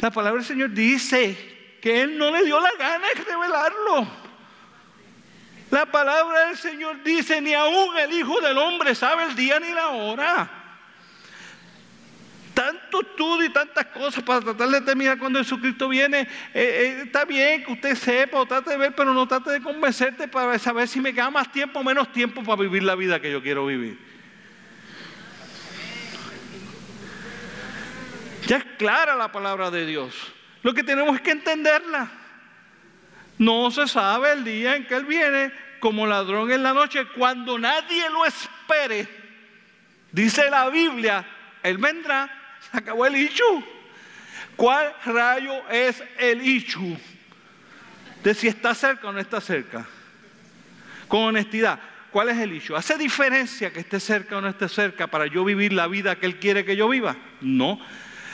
[0.00, 4.19] La palabra del Señor dice que Él no le dio la gana de revelarlo.
[5.70, 9.72] La palabra del Señor dice, ni aún el Hijo del Hombre sabe el día ni
[9.72, 10.50] la hora.
[12.54, 16.22] Tanto estudio y tantas cosas para tratar de determinar cuando Jesucristo viene.
[16.22, 19.62] Eh, eh, está bien que usted sepa o trate de ver, pero no trate de
[19.62, 23.20] convencerte para saber si me queda más tiempo o menos tiempo para vivir la vida
[23.20, 23.96] que yo quiero vivir.
[28.46, 30.32] Ya es clara la palabra de Dios.
[30.62, 32.19] Lo que tenemos es que entenderla.
[33.40, 37.58] No se sabe el día en que Él viene como ladrón en la noche, cuando
[37.58, 39.08] nadie lo espere.
[40.12, 41.26] Dice la Biblia,
[41.62, 42.30] Él vendrá
[42.70, 43.64] se acabó el issue.
[44.56, 46.98] ¿Cuál rayo es el issue?
[48.22, 49.86] De si está cerca o no está cerca.
[51.08, 52.76] Con honestidad, ¿cuál es el issue?
[52.76, 56.26] ¿Hace diferencia que esté cerca o no esté cerca para yo vivir la vida que
[56.26, 57.16] Él quiere que yo viva?
[57.40, 57.80] No.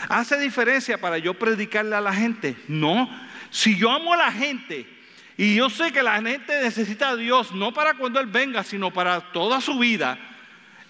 [0.09, 2.57] ¿Hace diferencia para yo predicarle a la gente?
[2.67, 3.09] No.
[3.51, 4.96] Si yo amo a la gente
[5.39, 8.91] y yo sé que la gente necesita a Dios, no para cuando Él venga, sino
[8.91, 10.19] para toda su vida,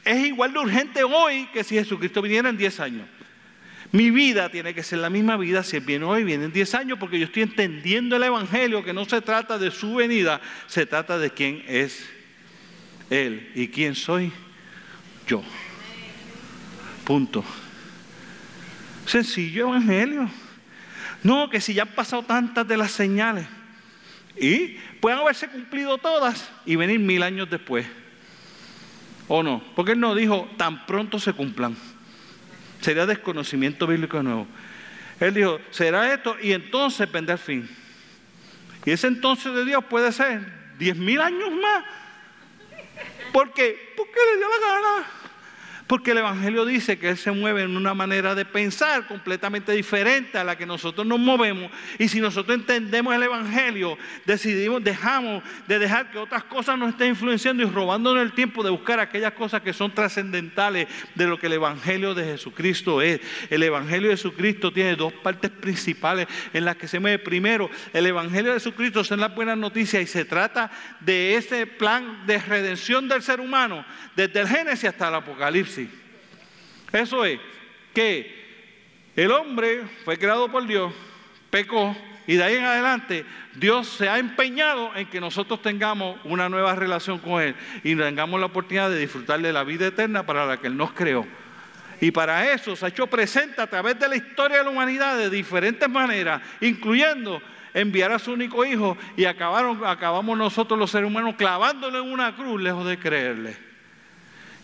[0.05, 3.09] es igual de urgente hoy que si Jesucristo viniera en 10 años.
[3.91, 6.75] Mi vida tiene que ser la misma vida si Él viene hoy, viene en 10
[6.75, 10.87] años, porque yo estoy entendiendo el Evangelio, que no se trata de su venida, se
[10.87, 12.09] trata de quién es
[13.11, 14.33] Él y quién soy
[15.27, 15.43] yo.
[17.05, 17.45] Punto.
[19.07, 20.31] Sencillo Evangelio.
[21.25, 23.47] No, que si ya han pasado tantas de las señales
[24.37, 27.87] y pueden haberse cumplido todas y venir mil años después.
[29.29, 29.63] ¿O no?
[29.75, 31.77] Porque él no dijo tan pronto se cumplan.
[32.81, 34.47] Sería desconocimiento bíblico nuevo.
[35.19, 37.69] Él dijo, será esto y entonces vendrá el fin.
[38.85, 40.47] Y ese entonces de Dios puede ser
[40.79, 41.85] diez mil años más.
[43.33, 43.93] ¿Por qué?
[43.97, 45.07] Porque le dio la gana.
[45.87, 50.37] Porque el Evangelio dice que Él se mueve en una manera de pensar completamente diferente
[50.37, 51.71] a la que nosotros nos movemos.
[51.99, 57.11] Y si nosotros entendemos el Evangelio, decidimos, dejamos de dejar que otras cosas nos estén
[57.11, 61.47] influenciando y robándonos el tiempo de buscar aquellas cosas que son trascendentales de lo que
[61.47, 63.21] el Evangelio de Jesucristo es.
[63.49, 67.21] El Evangelio de Jesucristo tiene dos partes principales en las que se mueve.
[67.21, 72.27] Primero, el Evangelio de Jesucristo es la buena noticia y se trata de ese plan
[72.27, 73.85] de redención del ser humano
[74.17, 75.76] desde el Génesis hasta el Apocalipsis.
[76.97, 77.39] Eso es
[77.93, 78.35] que
[79.17, 80.93] el hombre fue creado por Dios,
[81.51, 86.49] pecó, y de ahí en adelante Dios se ha empeñado en que nosotros tengamos una
[86.49, 87.55] nueva relación con Él
[87.85, 90.93] y tengamos la oportunidad de disfrutar de la vida eterna para la que Él nos
[90.93, 91.27] creó.
[92.01, 95.17] Y para eso se ha hecho presente a través de la historia de la humanidad
[95.17, 97.41] de diferentes maneras, incluyendo
[97.73, 102.35] enviar a su único hijo y acabaron, acabamos nosotros los seres humanos clavándolo en una
[102.35, 103.57] cruz lejos de creerle.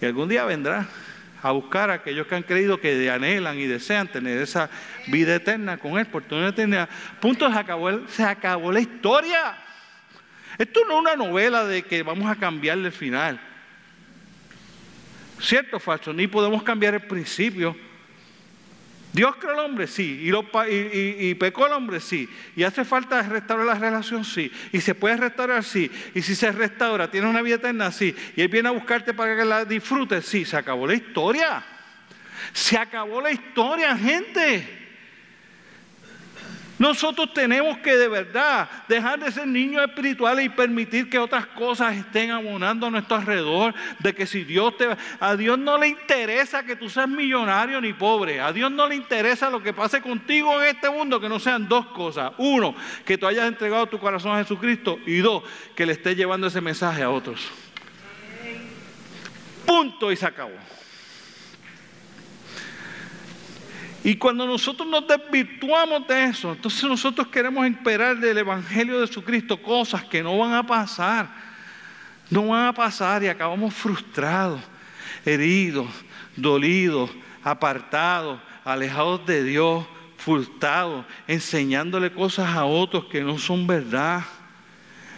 [0.00, 0.88] Y algún día vendrá
[1.42, 4.70] a buscar a aquellos que han creído que anhelan y desean tener esa
[5.08, 6.88] vida eterna con Él por toda eternidad.
[7.20, 9.58] Punto, se acabó, se acabó la historia.
[10.56, 13.40] Esto no es una novela de que vamos a cambiarle el final.
[15.40, 16.12] ¿Cierto o falso?
[16.12, 17.76] Ni podemos cambiar el principio.
[19.12, 20.20] Dios creó al hombre, sí.
[20.22, 22.28] Y, pecó el hombre, sí.
[22.56, 24.50] Y hace falta restaurar la relación, sí.
[24.72, 25.90] Y se puede restaurar, sí.
[26.14, 28.14] Y si se restaura, tiene una vida eterna, sí.
[28.36, 30.44] Y Él viene a buscarte para que la disfrutes, sí.
[30.44, 31.62] Se acabó la historia.
[32.52, 34.81] Se acabó la historia, gente.
[36.78, 41.94] Nosotros tenemos que de verdad dejar de ser niños espirituales y permitir que otras cosas
[41.94, 43.74] estén abonando a nuestro alrededor.
[44.00, 44.88] De que si Dios te...
[45.20, 48.40] A Dios no le interesa que tú seas millonario ni pobre.
[48.40, 51.68] A Dios no le interesa lo que pase contigo en este mundo, que no sean
[51.68, 52.32] dos cosas.
[52.38, 54.98] Uno, que tú hayas entregado tu corazón a Jesucristo.
[55.06, 55.44] Y dos,
[55.76, 57.50] que le estés llevando ese mensaje a otros.
[59.66, 60.56] Punto y se acabó.
[64.04, 69.62] Y cuando nosotros nos desvirtuamos de eso, entonces nosotros queremos esperar del Evangelio de Jesucristo
[69.62, 71.28] cosas que no van a pasar.
[72.28, 74.60] No van a pasar y acabamos frustrados,
[75.24, 75.86] heridos,
[76.34, 77.10] dolidos,
[77.44, 79.86] apartados, alejados de Dios,
[80.16, 84.24] frustrados, enseñándole cosas a otros que no son verdad.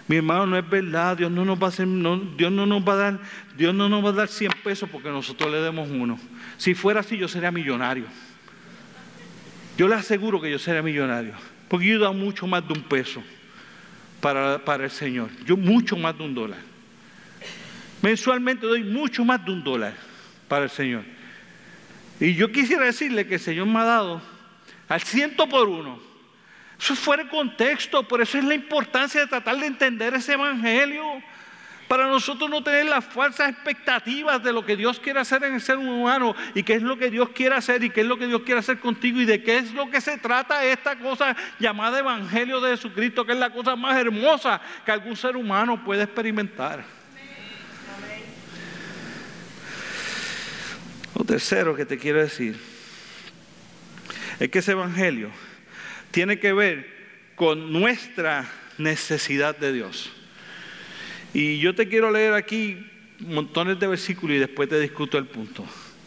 [0.06, 1.86] Mi hermano, no es verdad, Dios no nos va a hacer,
[2.36, 3.20] Dios no nos va a dar,
[3.56, 6.18] Dios no nos va a dar 100 pesos porque nosotros le demos uno.
[6.58, 8.04] Si fuera así, yo sería millonario.
[9.76, 11.34] Yo le aseguro que yo seré millonario,
[11.68, 13.22] porque yo he dado mucho más de un peso
[14.20, 16.60] para, el Señor, yo mucho más de un dólar.
[18.00, 19.94] Mensualmente doy mucho más de un dólar
[20.48, 21.02] para el Señor.
[22.20, 24.22] Y yo quisiera decirle que el Señor me ha dado
[24.88, 25.98] al ciento por uno.
[26.78, 30.34] Eso es fuera de contexto, por eso es la importancia de tratar de entender ese
[30.34, 31.02] evangelio.
[31.88, 35.60] Para nosotros no tener las falsas expectativas de lo que Dios quiere hacer en el
[35.60, 38.26] ser humano y qué es lo que Dios quiere hacer y qué es lo que
[38.26, 41.98] Dios quiere hacer contigo y de qué es lo que se trata esta cosa llamada
[41.98, 46.84] Evangelio de Jesucristo, que es la cosa más hermosa que algún ser humano puede experimentar.
[51.14, 52.58] Lo tercero que te quiero decir
[54.40, 55.30] es que ese Evangelio
[56.10, 56.92] tiene que ver
[57.34, 60.13] con nuestra necesidad de Dios.
[61.34, 62.86] Y yo te quiero leer aquí
[63.18, 65.64] montones de versículos y después te discuto el punto.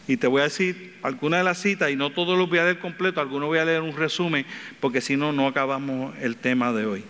[0.08, 2.64] Y te voy a decir algunas de las citas y no todos los voy a
[2.64, 4.46] leer completo, algunos voy a leer un resumen
[4.80, 7.04] porque si no, no acabamos el tema de hoy.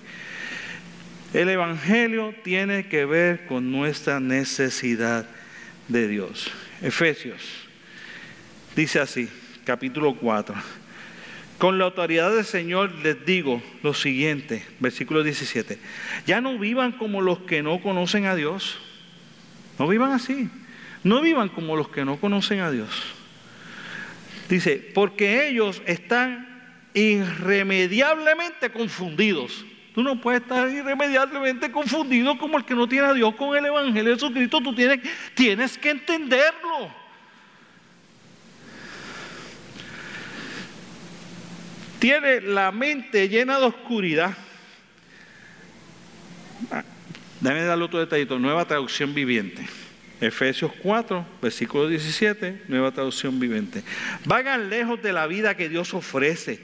[1.33, 5.29] El Evangelio tiene que ver con nuestra necesidad
[5.87, 6.51] de Dios.
[6.83, 7.69] Efesios
[8.75, 9.29] dice así,
[9.65, 10.55] capítulo 4.
[11.59, 15.79] Con la autoridad del Señor les digo lo siguiente, versículo 17.
[16.25, 18.79] Ya no vivan como los que no conocen a Dios.
[19.77, 20.49] No vivan así.
[21.03, 22.89] No vivan como los que no conocen a Dios.
[24.49, 26.47] Dice, porque ellos están
[26.95, 29.65] irremediablemente confundidos.
[29.95, 33.67] Tú no puedes estar irremediablemente confundido como el que no tiene a Dios con el
[33.67, 34.61] Evangelio de Jesucristo.
[34.61, 35.01] Tú tienes,
[35.35, 37.08] tienes que entenderlo.
[41.99, 44.37] Tiene la mente llena de oscuridad.
[46.71, 46.85] Ah,
[47.41, 48.39] déjame darle otro detallito.
[48.39, 49.67] Nueva traducción viviente.
[50.21, 53.83] Efesios 4, versículo 17, nueva traducción viviente.
[54.25, 56.61] Vagan lejos de la vida que Dios ofrece,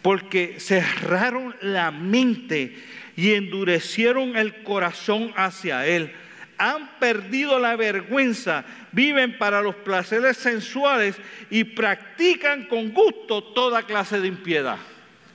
[0.00, 2.76] porque cerraron la mente
[3.16, 6.12] y endurecieron el corazón hacia Él.
[6.58, 11.16] Han perdido la vergüenza, viven para los placeres sensuales
[11.50, 14.78] y practican con gusto toda clase de impiedad.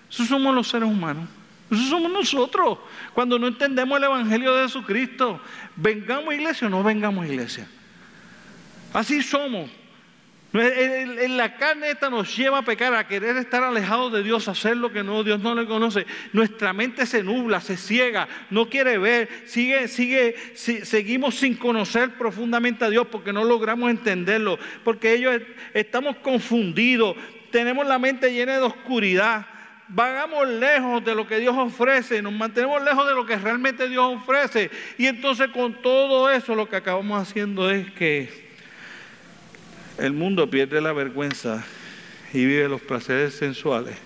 [0.09, 1.27] Esos somos los seres humanos.
[1.71, 2.79] Eso somos nosotros
[3.13, 5.39] cuando no entendemos el Evangelio de Jesucristo.
[5.75, 7.67] Vengamos a iglesia o no vengamos a iglesia.
[8.93, 9.69] Así somos.
[10.51, 14.51] En la carne esta nos lleva a pecar, a querer estar alejados de Dios, a
[14.51, 16.07] hacer lo que no, Dios no le conoce.
[16.33, 22.83] Nuestra mente se nubla, se ciega, no quiere ver, sigue, sigue, seguimos sin conocer profundamente
[22.83, 25.39] a Dios porque no logramos entenderlo, porque ellos
[25.75, 27.15] estamos confundidos,
[27.51, 29.45] tenemos la mente llena de oscuridad
[29.91, 34.17] vagamos lejos de lo que Dios ofrece, nos mantenemos lejos de lo que realmente Dios
[34.21, 34.69] ofrece.
[34.99, 38.48] Y entonces con todo eso lo que acabamos haciendo es que
[39.99, 41.63] el mundo pierde la vergüenza
[42.33, 43.97] y vive los placeres sensuales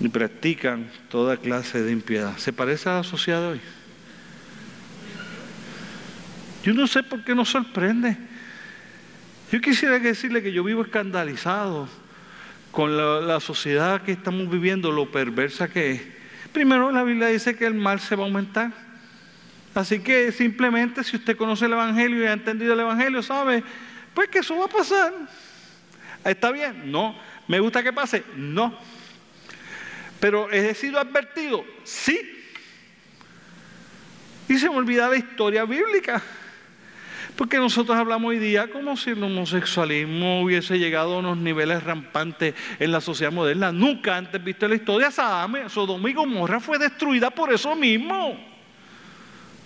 [0.00, 2.36] y practican toda clase de impiedad.
[2.38, 3.60] ¿Se parece a la sociedad de hoy?
[6.62, 8.16] Yo no sé por qué nos sorprende.
[9.50, 11.88] Yo quisiera decirle que yo vivo escandalizado
[12.70, 16.02] con la, sociedad que estamos viviendo, lo perversa que es.
[16.52, 18.72] Primero la Biblia dice que el mal se va a aumentar.
[19.74, 23.62] Así que simplemente si usted conoce el Evangelio y ha entendido el Evangelio, sabe,
[24.18, 25.14] pues que eso va a pasar.
[26.24, 26.90] ¿Está bien?
[26.90, 27.16] No.
[27.46, 28.24] ¿Me gusta que pase?
[28.34, 28.76] No.
[30.18, 32.18] Pero he sido advertido, sí.
[34.48, 36.20] Y se me olvida la historia bíblica.
[37.36, 42.56] Porque nosotros hablamos hoy día como si el homosexualismo hubiese llegado a unos niveles rampantes
[42.80, 43.70] en la sociedad moderna.
[43.70, 48.36] Nunca antes visto la historia, Sodoma y Gomorra fue destruida por eso mismo.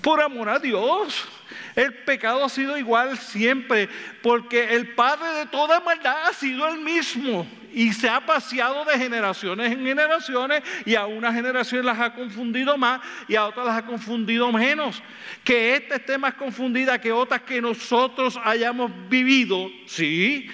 [0.03, 1.27] Por amor a Dios.
[1.75, 3.89] El pecado ha sido igual siempre,
[4.23, 8.99] porque el padre de toda maldad ha sido el mismo y se ha paseado de
[8.99, 13.79] generaciones en generaciones y a una generación las ha confundido más y a otras las
[13.79, 15.03] ha confundido menos.
[15.43, 20.51] Que esta esté más confundida que otras que nosotros hayamos vivido, sí.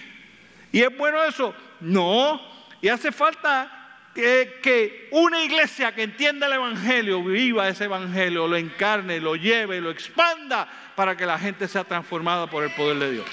[0.71, 1.55] ¿Y es bueno eso?
[1.81, 2.41] No.
[2.81, 3.78] Y hace falta
[4.19, 9.81] que, que, una iglesia que entienda el Evangelio, viva ese Evangelio, lo encarne, lo lleve,
[9.81, 13.27] lo expanda para que la gente sea transformada por el poder de Dios.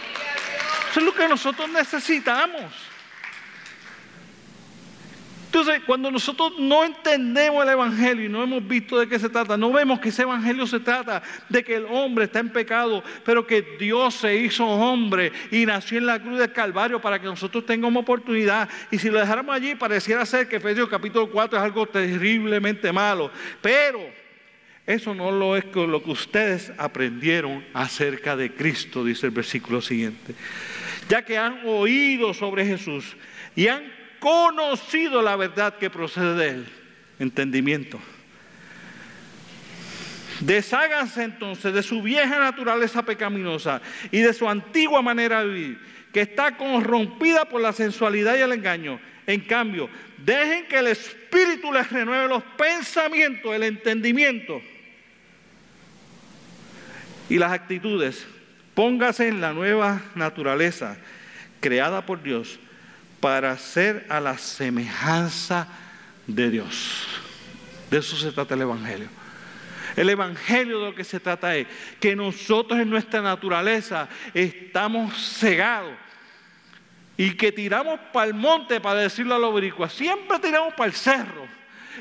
[0.91, 2.71] Eso es lo que nosotros necesitamos.
[5.56, 9.56] Entonces, cuando nosotros no entendemos el Evangelio y no hemos visto de qué se trata,
[9.56, 13.48] no vemos que ese Evangelio se trata de que el hombre está en pecado, pero
[13.48, 17.65] que Dios se hizo hombre y nació en la cruz del Calvario para que nosotros
[17.65, 18.68] tengamos oportunidad.
[18.91, 23.32] Y si lo dejáramos allí, pareciera ser que Efesios capítulo 4 es algo terriblemente malo.
[23.62, 24.02] Pero
[24.86, 30.36] eso no lo es lo que ustedes aprendieron acerca de Cristo, dice el versículo siguiente.
[31.08, 33.15] Ya que han oído sobre Jesús
[33.56, 36.67] y han conocido la verdad que procede de él.
[37.19, 37.99] Entendimiento.
[40.39, 45.80] Desháganse entonces de su vieja naturaleza pecaminosa y de su antigua manera de vivir,
[46.12, 48.99] que está corrompida por la sensualidad y el engaño.
[49.28, 54.62] En cambio, dejen que el Espíritu les renueve los pensamientos, el entendimiento
[57.30, 58.28] y las actitudes.
[58.73, 60.97] Póngase en la nueva naturaleza
[61.62, 62.60] creada por Dios
[63.25, 65.67] para ser a la semejanza
[66.27, 67.07] de Dios.
[67.89, 69.07] De eso se trata el Evangelio.
[69.95, 71.65] El Evangelio de lo que se trata es
[71.99, 75.95] que nosotros en nuestra naturaleza estamos cegados
[77.17, 80.93] y que tiramos para el monte, para decirlo a lo boricua, siempre tiramos para el
[80.93, 81.47] cerro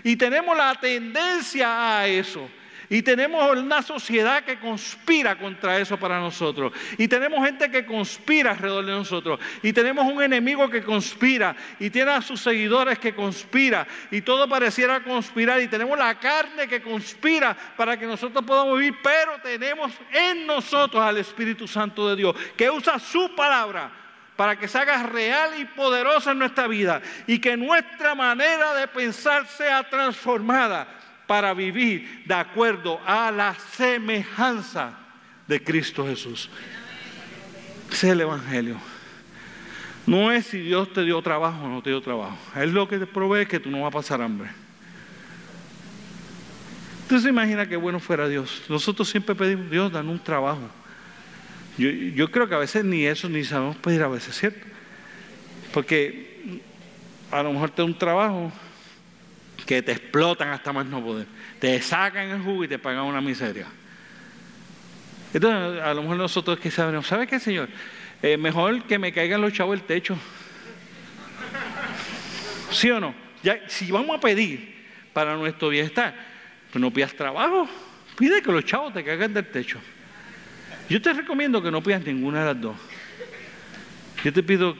[0.03, 2.51] y tenemos la tendencia a eso.
[2.89, 6.72] Y tenemos una sociedad que conspira contra eso para nosotros.
[6.99, 9.41] Y tenemos gente que conspira alrededor de nosotros.
[9.62, 11.57] Y tenemos un enemigo que conspira.
[11.78, 13.87] Y tiene a sus seguidores que conspira.
[14.11, 15.61] Y todo pareciera conspirar.
[15.61, 18.97] Y tenemos la carne que conspira para que nosotros podamos vivir.
[19.03, 23.91] Pero tenemos en nosotros al Espíritu Santo de Dios que usa su palabra
[24.37, 28.89] para que se haga real y poderosa en nuestra vida y que nuestra manera de
[28.89, 30.89] pensar sea transformada
[31.27, 34.99] para vivir de acuerdo a la semejanza
[35.47, 36.51] de Cristo Jesús.
[37.91, 38.77] Ese es el Evangelio.
[40.07, 42.37] No es si Dios te dio trabajo o no te dio trabajo.
[42.57, 44.51] Es lo que te provee que tú no vas a pasar hambre.
[47.03, 48.62] Entonces imagina qué bueno fuera Dios.
[48.68, 50.70] Nosotros siempre pedimos, Dios, dan un trabajo.
[51.77, 54.64] Yo, yo, creo que a veces ni eso ni sabemos pedir a veces, ¿cierto?
[55.72, 56.61] Porque
[57.31, 58.53] a lo mejor te da un trabajo
[59.65, 61.27] que te explotan hasta más no poder.
[61.59, 63.67] Te sacan el jugo y te pagan una miseria.
[65.33, 67.69] Entonces, a lo mejor nosotros que sabemos, ¿sabe qué, Señor?
[68.23, 70.17] Eh, mejor que me caigan los chavos del techo.
[72.71, 73.15] ¿Sí o no?
[73.43, 74.75] Ya, si vamos a pedir
[75.12, 76.15] para nuestro bienestar,
[76.71, 77.69] pues no pidas trabajo,
[78.17, 79.79] pide que los chavos te caigan del techo.
[80.89, 82.77] Yo te recomiendo que no pidas ninguna de las dos.
[84.23, 84.77] Yo te pido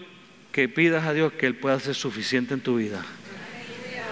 [0.53, 3.05] que pidas a Dios que Él pueda ser suficiente en tu vida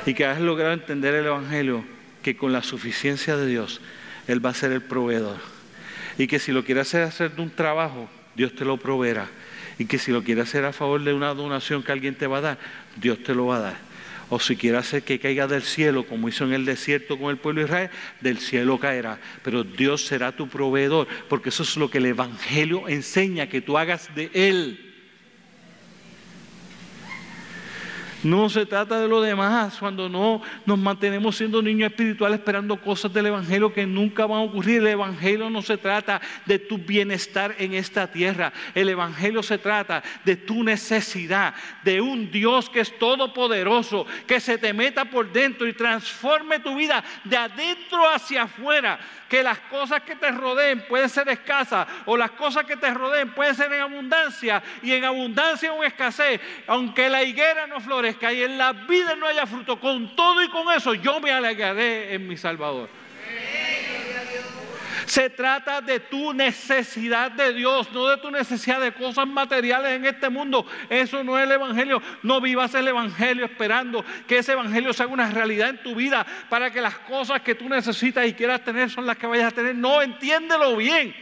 [0.07, 1.85] y que has logrado entender el Evangelio,
[2.23, 3.81] que con la suficiencia de Dios
[4.27, 5.37] Él va a ser el proveedor.
[6.19, 9.29] Y que si lo quieres hacer, hacer de un trabajo, Dios te lo proveerá.
[9.79, 12.39] Y que si lo quieres hacer a favor de una donación que alguien te va
[12.39, 12.59] a dar,
[12.97, 13.93] Dios te lo va a dar.
[14.29, 17.37] O si quieres hacer que caiga del cielo, como hizo en el desierto con el
[17.37, 17.91] pueblo de Israel,
[18.21, 19.19] del cielo caerá.
[19.43, 23.77] Pero Dios será tu proveedor, porque eso es lo que el Evangelio enseña, que tú
[23.77, 24.91] hagas de Él.
[28.23, 33.12] No se trata de lo demás cuando no nos mantenemos siendo niños espirituales esperando cosas
[33.12, 34.81] del Evangelio que nunca van a ocurrir.
[34.81, 38.53] El Evangelio no se trata de tu bienestar en esta tierra.
[38.75, 44.57] El Evangelio se trata de tu necesidad, de un Dios que es todopoderoso, que se
[44.57, 49.01] te meta por dentro y transforme tu vida de adentro hacia afuera
[49.33, 53.33] que las cosas que te rodeen pueden ser escasas o las cosas que te rodeen
[53.33, 58.12] pueden ser en abundancia y en abundancia o en escasez, aunque la higuera no florezca
[58.21, 62.15] y en la vida no haya fruto, con todo y con eso yo me alegraré
[62.15, 62.89] en mi Salvador.
[65.07, 70.07] Se trata de tu necesidad de Dios, no de tu necesidad de cosas materiales en
[70.07, 70.65] este mundo.
[70.89, 72.01] Eso no es el Evangelio.
[72.23, 76.71] No vivas el Evangelio esperando que ese Evangelio sea una realidad en tu vida para
[76.71, 79.75] que las cosas que tú necesitas y quieras tener son las que vayas a tener.
[79.75, 81.15] No, entiéndelo bien.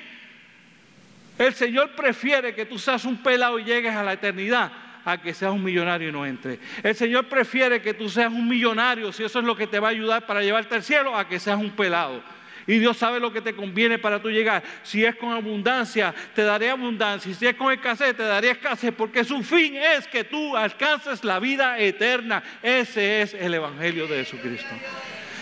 [1.38, 4.70] El Señor prefiere que tú seas un pelado y llegues a la eternidad
[5.04, 6.58] a que seas un millonario y no entre.
[6.82, 9.88] El Señor prefiere que tú seas un millonario, si eso es lo que te va
[9.88, 12.22] a ayudar para llevarte al cielo, a que seas un pelado.
[12.66, 14.62] Y Dios sabe lo que te conviene para tú llegar.
[14.82, 17.34] Si es con abundancia, te daré abundancia.
[17.34, 18.94] Si es con escasez, te daré escasez.
[18.96, 22.42] Porque su fin es que tú alcances la vida eterna.
[22.62, 24.70] Ese es el Evangelio de Jesucristo.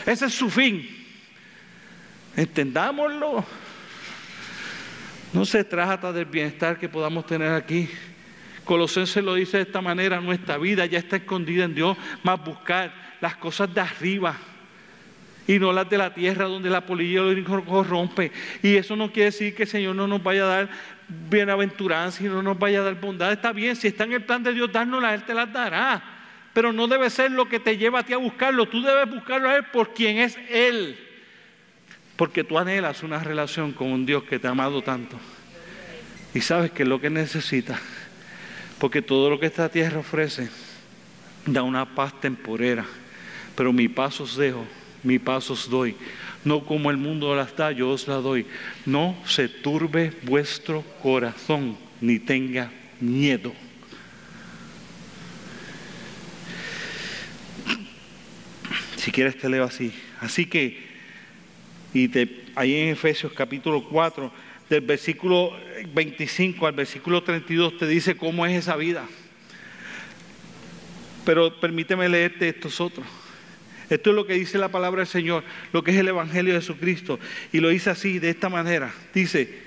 [0.06, 0.88] Ese es su fin.
[2.34, 3.44] Entendámoslo.
[5.32, 7.90] No se trata del bienestar que podamos tener aquí.
[8.68, 12.92] Colosenses lo dice de esta manera, nuestra vida ya está escondida en Dios, más buscar
[13.18, 14.36] las cosas de arriba
[15.46, 18.30] y no las de la tierra donde la polilla lo corrompe.
[18.62, 20.68] Y eso no quiere decir que el Señor no nos vaya a dar
[21.08, 23.32] bienaventuranza y no nos vaya a dar bondad.
[23.32, 26.02] Está bien, si está en el plan de Dios dárnoslas, Él te las dará.
[26.52, 28.68] Pero no debe ser lo que te lleva a ti a buscarlo.
[28.68, 30.98] Tú debes buscarlo a Él por quien es Él.
[32.16, 35.18] Porque tú anhelas una relación con un Dios que te ha amado tanto.
[36.34, 37.80] Y sabes que es lo que necesitas.
[38.78, 40.48] Porque todo lo que esta tierra ofrece
[41.46, 42.84] da una paz temporera.
[43.56, 44.64] Pero mi paso os dejo
[45.02, 45.94] mi paz os doy.
[46.44, 48.46] No como el mundo las da, yo os la doy.
[48.86, 52.70] No se turbe vuestro corazón, ni tenga
[53.00, 53.52] miedo.
[58.96, 59.92] Si quieres te leo así.
[60.20, 60.86] Así que,
[61.94, 64.30] y te, ahí en Efesios capítulo 4,
[64.68, 65.52] del versículo
[65.94, 69.06] 25 al versículo 32 te dice cómo es esa vida.
[71.24, 73.06] Pero permíteme leerte estos otros.
[73.90, 76.60] Esto es lo que dice la palabra del Señor, lo que es el Evangelio de
[76.60, 77.18] Jesucristo.
[77.52, 78.92] Y lo dice así, de esta manera.
[79.14, 79.66] Dice,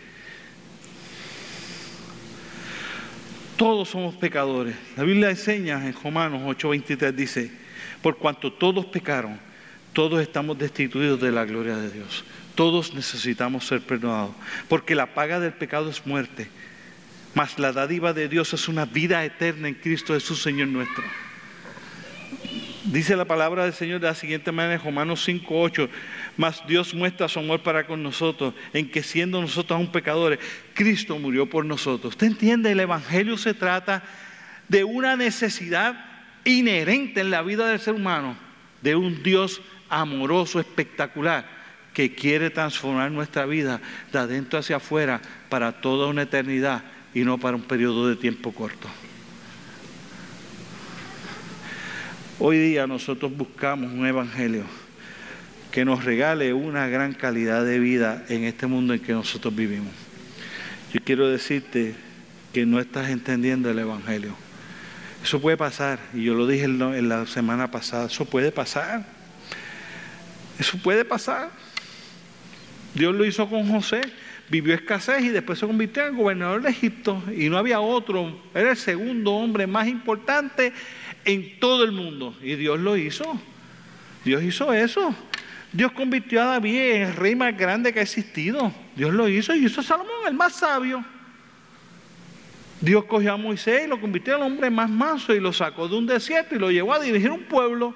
[3.58, 4.76] todos somos pecadores.
[4.96, 7.52] La Biblia enseña en Romanos 8:23, dice,
[8.02, 9.40] por cuanto todos pecaron,
[9.94, 12.24] todos estamos destituidos de la gloria de Dios.
[12.56, 14.36] Todos necesitamos ser perdonados,
[14.68, 16.50] porque la paga del pecado es muerte,
[17.34, 21.04] mas la dádiva de Dios es una vida eterna en Cristo Jesús, Señor nuestro.
[22.84, 25.88] Dice la palabra del Señor de la siguiente manera en Romanos 5:8,
[26.36, 30.40] mas Dios muestra su amor para con nosotros, en que siendo nosotros aún pecadores,
[30.74, 32.14] Cristo murió por nosotros.
[32.14, 32.72] ¿Usted entiende?
[32.72, 34.04] El Evangelio se trata
[34.68, 36.06] de una necesidad
[36.44, 38.36] inherente en la vida del ser humano,
[38.82, 41.61] de un Dios amoroso, espectacular,
[41.94, 43.82] que quiere transformar nuestra vida
[44.12, 46.84] de adentro hacia afuera para toda una eternidad
[47.14, 48.88] y no para un periodo de tiempo corto.
[52.40, 54.64] Hoy día nosotros buscamos un evangelio
[55.72, 59.94] que nos regale una gran calidad de vida en este mundo en que nosotros vivimos.
[60.94, 61.96] Yo quiero decirte
[62.52, 64.36] que no estás entendiendo el evangelio.
[65.24, 69.06] Eso puede pasar, y yo lo dije en la semana pasada, eso puede pasar.
[70.60, 71.52] Eso puede pasar.
[72.94, 74.02] Dios lo hizo con José,
[74.50, 78.72] vivió escasez y después se convirtió en gobernador de Egipto y no había otro, era
[78.72, 80.74] el segundo hombre más importante
[81.24, 83.40] en todo el mundo y Dios lo hizo.
[84.26, 85.16] Dios hizo eso.
[85.72, 88.74] Dios convirtió a David en el rey más grande que ha existido.
[88.96, 91.04] Dios lo hizo y hizo a Salomón el más sabio.
[92.82, 95.88] Dios cogió a Moisés y lo convirtió en el hombre más manso y lo sacó
[95.88, 97.94] de un desierto y lo llevó a dirigir un pueblo.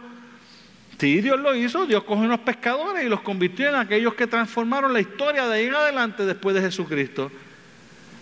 [0.98, 1.86] Sí, Dios lo hizo.
[1.86, 5.66] Dios cogió unos pescadores y los convirtió en aquellos que transformaron la historia de ahí
[5.66, 7.32] en adelante después de Jesucristo.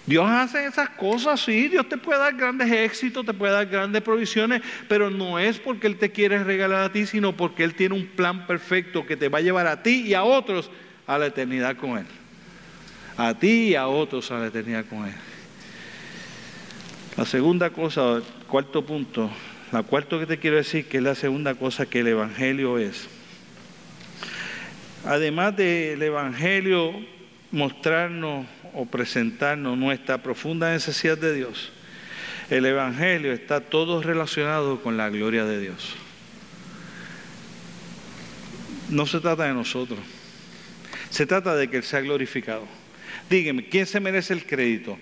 [0.06, 4.02] Dios hace esas cosas, sí, Dios te puede dar grandes éxitos, te puede dar grandes
[4.02, 7.96] provisiones, pero no es porque Él te quiere regalar a ti, sino porque Él tiene
[7.96, 10.70] un plan perfecto que te va a llevar a ti y a otros
[11.08, 12.06] a la eternidad con Él.
[13.16, 15.14] A ti y a otros a la eternidad con Él.
[17.16, 19.30] La segunda cosa, cuarto punto,
[19.74, 23.08] la cuarto que te quiero decir, que es la segunda cosa que el Evangelio es.
[25.04, 26.94] Además del Evangelio
[27.52, 28.46] mostrarnos
[28.76, 31.72] o presentarnos nuestra profunda necesidad de Dios,
[32.52, 35.96] el Evangelio está todo relacionado con la gloria de Dios.
[38.90, 40.00] No se trata de nosotros,
[41.10, 42.68] se trata de que Él sea glorificado.
[43.28, 45.00] Dígame, ¿quién se merece el crédito?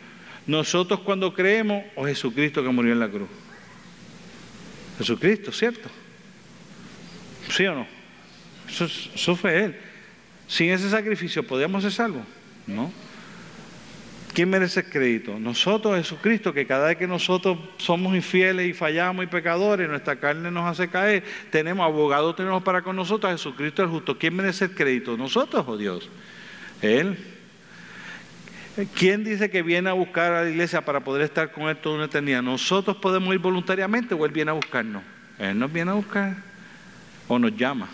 [0.47, 3.27] ¿Nosotros cuando creemos o Jesucristo que murió en la cruz?
[4.97, 5.89] Jesucristo, ¿cierto?
[7.49, 7.87] ¿Sí o no?
[8.69, 9.75] Eso, eso fue Él.
[10.47, 12.23] Sin ese sacrificio, ¿podríamos ser salvos?
[12.67, 12.91] No.
[14.33, 15.37] ¿Quién merece el crédito?
[15.37, 20.49] Nosotros, Jesucristo, que cada vez que nosotros somos infieles y fallamos y pecadores, nuestra carne
[20.51, 24.17] nos hace caer, tenemos abogado, tenemos para con nosotros a Jesucristo el justo.
[24.17, 25.17] ¿Quién merece el crédito?
[25.17, 26.09] ¿Nosotros o Dios?
[26.81, 27.17] Él.
[28.95, 31.95] ¿Quién dice que viene a buscar a la iglesia para poder estar con Él toda
[31.95, 32.41] una eternidad?
[32.41, 35.03] ¿Nosotros podemos ir voluntariamente o Él viene a buscarnos?
[35.37, 36.37] Él nos viene a buscar
[37.27, 37.89] o nos llama.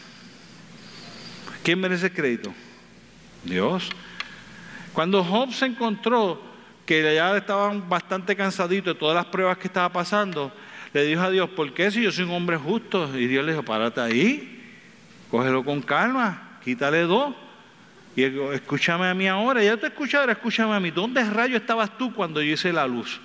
[1.63, 2.53] ¿Quién merece crédito?
[3.43, 3.89] Dios.
[4.93, 6.41] Cuando Job se encontró
[6.85, 10.53] que ya estaban bastante cansaditos de todas las pruebas que estaba pasando,
[10.93, 13.17] le dijo a Dios, ¿por qué si yo soy un hombre justo?
[13.17, 14.63] Y Dios le dijo, párate ahí,
[15.29, 17.33] cógelo con calma, quítale dos.
[18.17, 20.91] Y escúchame a mí ahora, ya te escuché ahora, escúchame a mí.
[20.91, 23.21] ¿Dónde rayo estabas tú cuando yo hice la luz?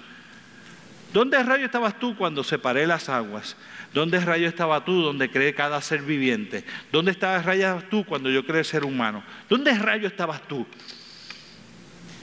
[1.13, 3.57] ¿Dónde rayo estabas tú cuando separé las aguas?
[3.93, 6.65] ¿Dónde rayo estabas tú donde creé cada ser viviente?
[6.93, 9.25] ¿Dónde estabas rayo tú cuando yo creé el ser humano?
[9.49, 10.65] ¿Dónde rayo estabas tú?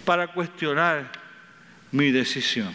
[0.10, 1.12] para cuestionar
[1.92, 2.74] mi decisión.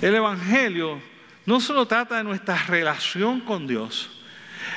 [0.00, 1.02] El Evangelio
[1.44, 4.08] no solo trata de nuestra relación con Dios,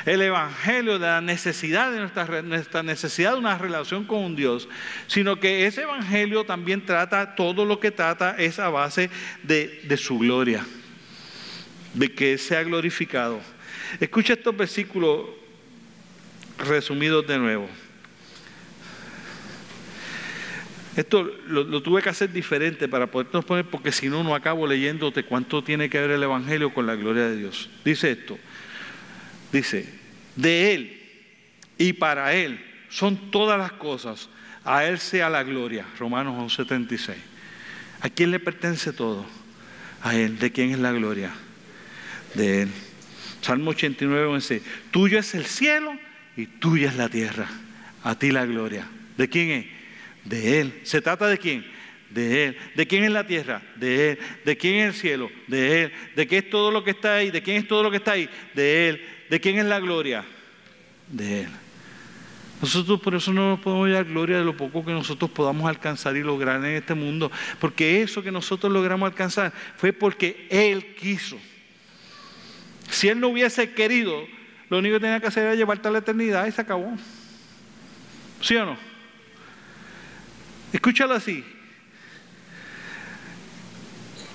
[0.06, 4.68] el Evangelio de la necesidad de nuestra, nuestra, necesidad de una relación con un Dios,
[5.08, 9.10] sino que ese Evangelio también trata, todo lo que trata es a base
[9.44, 10.66] de, de su gloria,
[11.94, 13.42] de que sea glorificado.
[14.00, 15.28] Escucha estos versículos
[16.58, 17.70] resumidos de nuevo.
[20.96, 25.24] Esto lo, tuve que hacer diferente para podernos poner, porque si no, no acabo leyéndote
[25.24, 27.70] cuánto tiene que ver el Evangelio con la gloria de Dios.
[27.84, 28.38] Dice esto,
[29.54, 29.86] dice,
[30.36, 31.02] de Él
[31.78, 34.30] y para Él son todas las cosas,
[34.66, 37.16] a Él sea la gloria, Romanos 11:36.
[38.02, 39.26] ¿A quién le pertenece todo?
[40.02, 40.38] A Él.
[40.38, 41.32] ¿De quién es la gloria?
[42.34, 42.70] De Él.
[43.42, 45.98] Salmo 89 dice, tuyo es el cielo
[46.36, 47.48] y tuya es la tierra,
[48.04, 48.88] a ti la gloria.
[49.18, 49.66] ¿De quién es?
[50.26, 50.82] De Él.
[50.84, 51.66] ¿Se trata de quién?
[52.10, 52.58] De Él.
[52.76, 53.62] ¿De quién es la tierra?
[53.76, 54.20] De Él.
[54.46, 55.32] ¿De quién es el cielo?
[55.48, 55.94] De Él.
[56.16, 57.32] ¿De qué es todo lo que está ahí?
[57.32, 58.30] ¿De quién es todo lo que está ahí?
[58.54, 59.06] De Él.
[59.30, 60.26] ¿De quién es la gloria?
[61.08, 61.50] De Él.
[62.64, 66.16] Nosotros por eso no nos podemos dar gloria de lo poco que nosotros podamos alcanzar
[66.16, 67.30] y lograr en este mundo.
[67.60, 71.38] Porque eso que nosotros logramos alcanzar fue porque Él quiso.
[72.90, 74.26] Si Él no hubiese querido,
[74.70, 76.96] lo único que tenía que hacer era llevarte a la eternidad y se acabó.
[78.40, 78.78] ¿Sí o no?
[80.72, 81.44] Escúchalo así.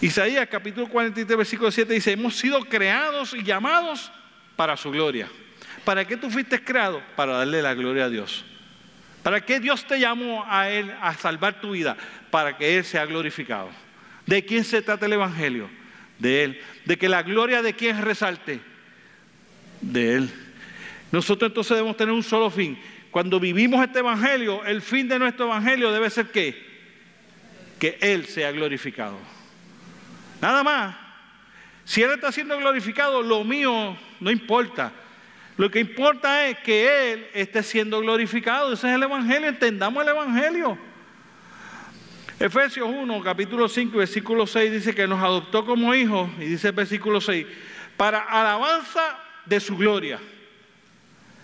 [0.02, 4.12] Isaías capítulo 43, versículo 7 dice, hemos sido creados y llamados
[4.58, 5.28] para su gloria.
[5.84, 7.00] ¿Para qué tú fuiste creado?
[7.14, 8.44] Para darle la gloria a Dios.
[9.22, 11.96] ¿Para qué Dios te llamó a Él a salvar tu vida?
[12.32, 13.70] Para que Él sea glorificado.
[14.26, 15.70] ¿De quién se trata el Evangelio?
[16.18, 16.60] De Él.
[16.84, 18.60] ¿De que la gloria de quién resalte?
[19.80, 20.30] De Él.
[21.12, 22.76] Nosotros entonces debemos tener un solo fin,
[23.12, 26.66] cuando vivimos este evangelio, el fin de nuestro evangelio debe ser qué?
[27.78, 29.16] que Él sea glorificado.
[30.42, 31.07] Nada más.
[31.88, 34.92] Si Él está siendo glorificado, lo mío no importa.
[35.56, 38.74] Lo que importa es que Él esté siendo glorificado.
[38.74, 39.48] Ese es el Evangelio.
[39.48, 40.76] Entendamos el Evangelio.
[42.38, 46.74] Efesios 1, capítulo 5, versículo 6 dice que nos adoptó como hijos, y dice el
[46.74, 47.46] versículo 6,
[47.96, 50.20] para alabanza de su gloria.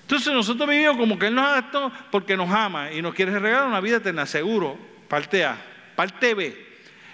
[0.03, 3.67] Entonces nosotros vivimos como que Él nos adoptó porque nos ama y nos quiere regalar
[3.67, 4.79] una vida eterna, seguro.
[5.09, 5.57] Parte A.
[5.97, 6.55] Parte B.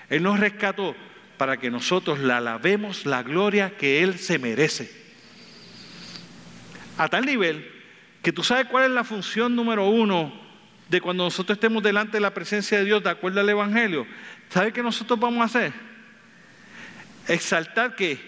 [0.09, 0.97] Él nos rescató
[1.41, 4.95] para que nosotros la alabemos la gloria que Él se merece.
[6.99, 7.67] A tal nivel
[8.21, 10.39] que tú sabes cuál es la función número uno
[10.91, 14.07] de cuando nosotros estemos delante de la presencia de Dios de acuerdo al Evangelio.
[14.51, 15.73] ¿Sabes qué nosotros vamos a hacer?
[17.27, 18.21] Exaltar que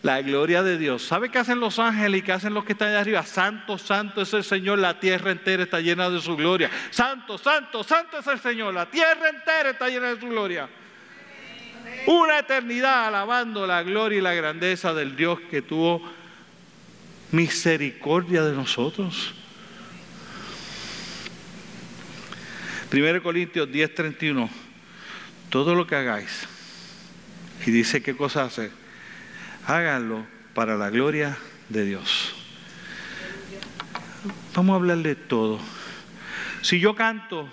[0.00, 1.02] la gloria de Dios.
[1.02, 3.22] ¿Sabe qué hacen los ángeles y qué hacen los que están allá arriba?
[3.24, 6.70] Santo, santo es el Señor, la tierra entera está llena de su gloria.
[6.88, 10.66] Santo, santo, santo es el Señor, la tierra entera está llena de su gloria.
[12.06, 16.02] Una eternidad alabando la gloria y la grandeza del Dios que tuvo
[17.32, 19.34] misericordia de nosotros.
[22.90, 24.48] 1 Corintios 10:31,
[25.50, 26.46] todo lo que hagáis,
[27.66, 28.70] y dice qué cosa hacer,
[29.66, 30.24] háganlo
[30.54, 31.36] para la gloria
[31.68, 32.34] de Dios.
[34.54, 35.60] Vamos a hablar de todo.
[36.62, 37.48] Si yo canto,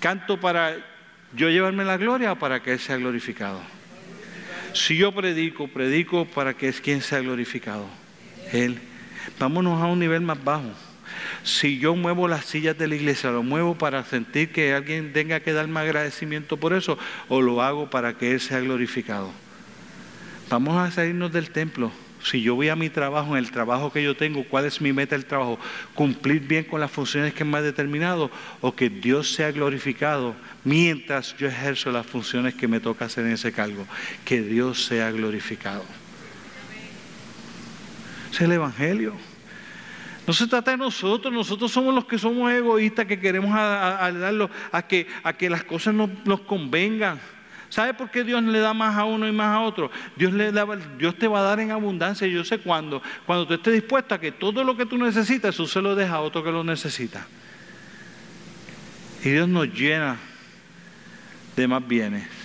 [0.00, 0.76] canto para
[1.36, 3.60] yo llevarme la gloria para que Él sea glorificado.
[4.72, 7.86] Si yo predico, predico para que es quien sea glorificado.
[8.52, 8.78] Él.
[9.38, 10.70] Vámonos a un nivel más bajo.
[11.42, 15.40] Si yo muevo las sillas de la iglesia, lo muevo para sentir que alguien tenga
[15.40, 19.30] que darme agradecimiento por eso, o lo hago para que Él sea glorificado.
[20.48, 21.92] Vamos a salirnos del templo.
[22.22, 24.92] Si yo voy a mi trabajo, en el trabajo que yo tengo, ¿cuál es mi
[24.92, 25.58] meta del trabajo?
[25.94, 31.36] Cumplir bien con las funciones que me ha determinado o que Dios sea glorificado mientras
[31.36, 33.86] yo ejerzo las funciones que me toca hacer en ese cargo.
[34.24, 35.84] Que Dios sea glorificado
[38.36, 39.14] es el Evangelio.
[40.26, 44.82] No se trata de nosotros, nosotros somos los que somos egoístas, que queremos ayudarlo a,
[44.82, 47.20] que, a que las cosas nos, convengan.
[47.76, 49.90] ¿Sabe por qué Dios le da más a uno y más a otro?
[50.16, 50.50] Dios, le
[50.96, 52.26] Dios te va a dar en abundancia.
[52.26, 53.02] Yo sé cuándo.
[53.26, 56.14] Cuando tú estés dispuesto a que todo lo que tú necesitas, tú se lo deja
[56.14, 57.26] a otro que lo necesita.
[59.22, 60.16] Y Dios nos llena
[61.54, 62.35] de más bienes.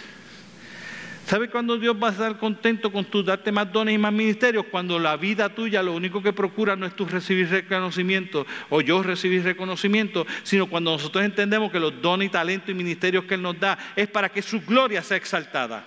[1.31, 4.65] ¿Sabe cuándo Dios va a estar contento con tu darte más dones y más ministerios?
[4.69, 9.01] Cuando la vida tuya lo único que procura no es tú recibir reconocimiento o yo
[9.01, 13.43] recibir reconocimiento, sino cuando nosotros entendemos que los dones y talentos y ministerios que Él
[13.43, 15.85] nos da es para que su gloria sea exaltada.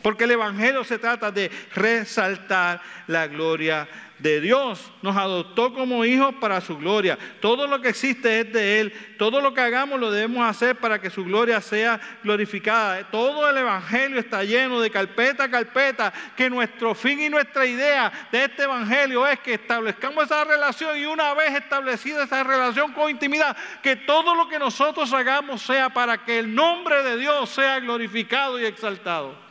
[0.00, 3.86] Porque el Evangelio se trata de resaltar la gloria
[4.18, 4.92] de Dios.
[5.02, 7.18] Nos adoptó como hijos para su gloria.
[7.40, 8.92] Todo lo que existe es de Él.
[9.18, 13.08] Todo lo que hagamos lo debemos hacer para que su gloria sea glorificada.
[13.10, 16.12] Todo el Evangelio está lleno de carpeta a carpeta.
[16.36, 21.04] Que nuestro fin y nuestra idea de este Evangelio es que establezcamos esa relación y
[21.04, 26.24] una vez establecida esa relación con intimidad, que todo lo que nosotros hagamos sea para
[26.24, 29.47] que el nombre de Dios sea glorificado y exaltado.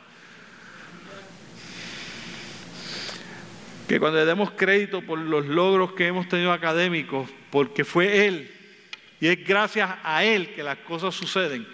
[3.88, 8.50] Que cuando le demos crédito por los logros que hemos tenido académicos, porque fue Él,
[9.18, 11.66] y es gracias a Él que las cosas suceden,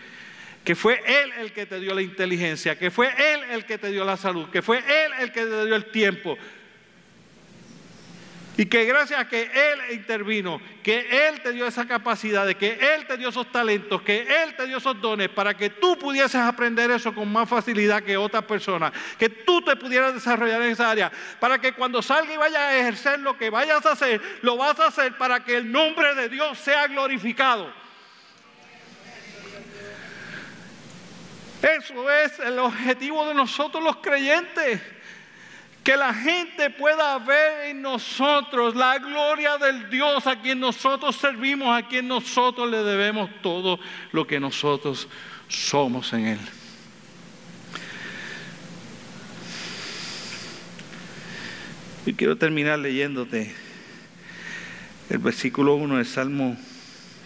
[0.62, 3.90] que fue Él el que te dio la inteligencia, que fue Él el que te
[3.90, 6.38] dio la salud, que fue Él el que te dio el tiempo,
[8.56, 12.78] y que gracias a que Él intervino, que Él te dio esa capacidad, de que
[12.94, 16.36] Él te dio esos talentos, que Él te dio esos dones para que tú pudieses
[16.36, 20.90] aprender eso con más facilidad que otras personas, que tú te pudieras desarrollar en esa
[20.90, 24.56] área, para que cuando salga y vaya a ejercer lo que vayas a hacer, lo
[24.56, 27.72] vas a hacer para que el nombre de Dios sea glorificado.
[31.60, 34.82] Eso es el objetivo de nosotros los creyentes.
[35.84, 41.76] Que la gente pueda ver en nosotros la gloria del Dios a quien nosotros servimos,
[41.76, 43.78] a quien nosotros le debemos todo
[44.10, 45.06] lo que nosotros
[45.46, 46.38] somos en Él.
[52.06, 53.54] Y quiero terminar leyéndote
[55.10, 56.56] el versículo 1 del Salmo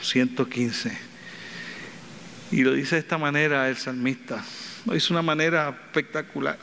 [0.00, 0.98] 115.
[2.50, 4.44] Y lo dice de esta manera el salmista.
[4.84, 6.58] Lo dice de una manera espectacular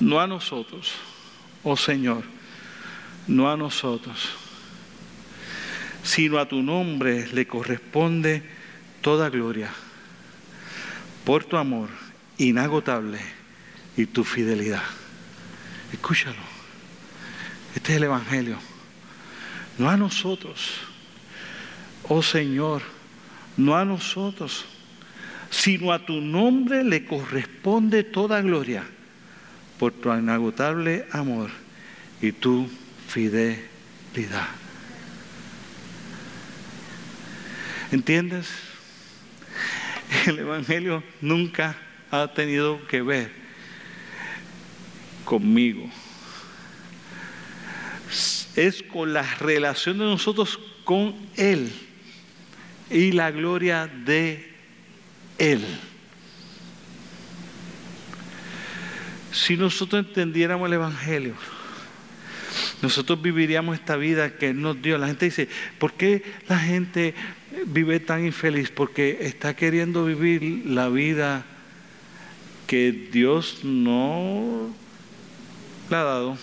[0.00, 0.92] no a nosotros,
[1.62, 2.24] oh Señor,
[3.26, 4.30] no a nosotros,
[6.02, 8.42] sino a tu nombre le corresponde
[9.00, 9.70] toda gloria
[11.24, 11.88] por tu amor
[12.38, 13.18] inagotable
[13.96, 14.82] y tu fidelidad.
[15.92, 16.56] Escúchalo.
[17.74, 18.58] Este es el Evangelio.
[19.78, 20.72] No a nosotros,
[22.08, 22.82] oh Señor,
[23.56, 24.64] no a nosotros,
[25.50, 28.84] sino a tu nombre le corresponde toda gloria
[29.78, 31.50] por tu inagotable amor
[32.20, 32.68] y tu
[33.08, 34.48] fidelidad.
[37.92, 38.48] ¿Entiendes?
[40.26, 41.76] El Evangelio nunca
[42.10, 43.30] ha tenido que ver
[45.24, 45.88] conmigo.
[48.54, 51.70] Es con la relación de nosotros con Él
[52.90, 54.52] y la gloria de
[55.38, 55.64] Él.
[59.36, 61.34] Si nosotros entendiéramos el Evangelio,
[62.80, 64.96] nosotros viviríamos esta vida que nos dio.
[64.96, 65.46] La gente dice,
[65.78, 67.14] ¿por qué la gente
[67.66, 68.70] vive tan infeliz?
[68.70, 71.44] Porque está queriendo vivir la vida
[72.66, 74.70] que Dios no
[75.90, 76.38] le ha dado.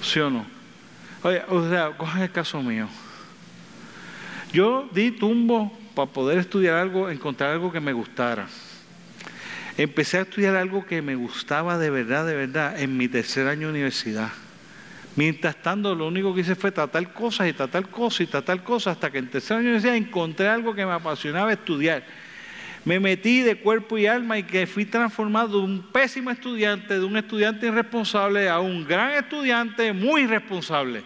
[0.00, 0.46] ¿Sí o no?
[1.24, 2.88] Oye, o sea, cojan el caso mío.
[4.52, 8.46] Yo di tumbo para poder estudiar algo, encontrar algo que me gustara.
[9.78, 13.68] Empecé a estudiar algo que me gustaba de verdad, de verdad, en mi tercer año
[13.68, 14.30] de universidad.
[15.14, 18.96] Mientras tanto, lo único que hice fue tratar cosas y tratar cosas y tratar cosas
[18.96, 22.02] hasta que en tercer año de universidad encontré algo que me apasionaba estudiar.
[22.84, 27.04] Me metí de cuerpo y alma y que fui transformado de un pésimo estudiante, de
[27.04, 31.04] un estudiante irresponsable, a un gran estudiante muy responsable.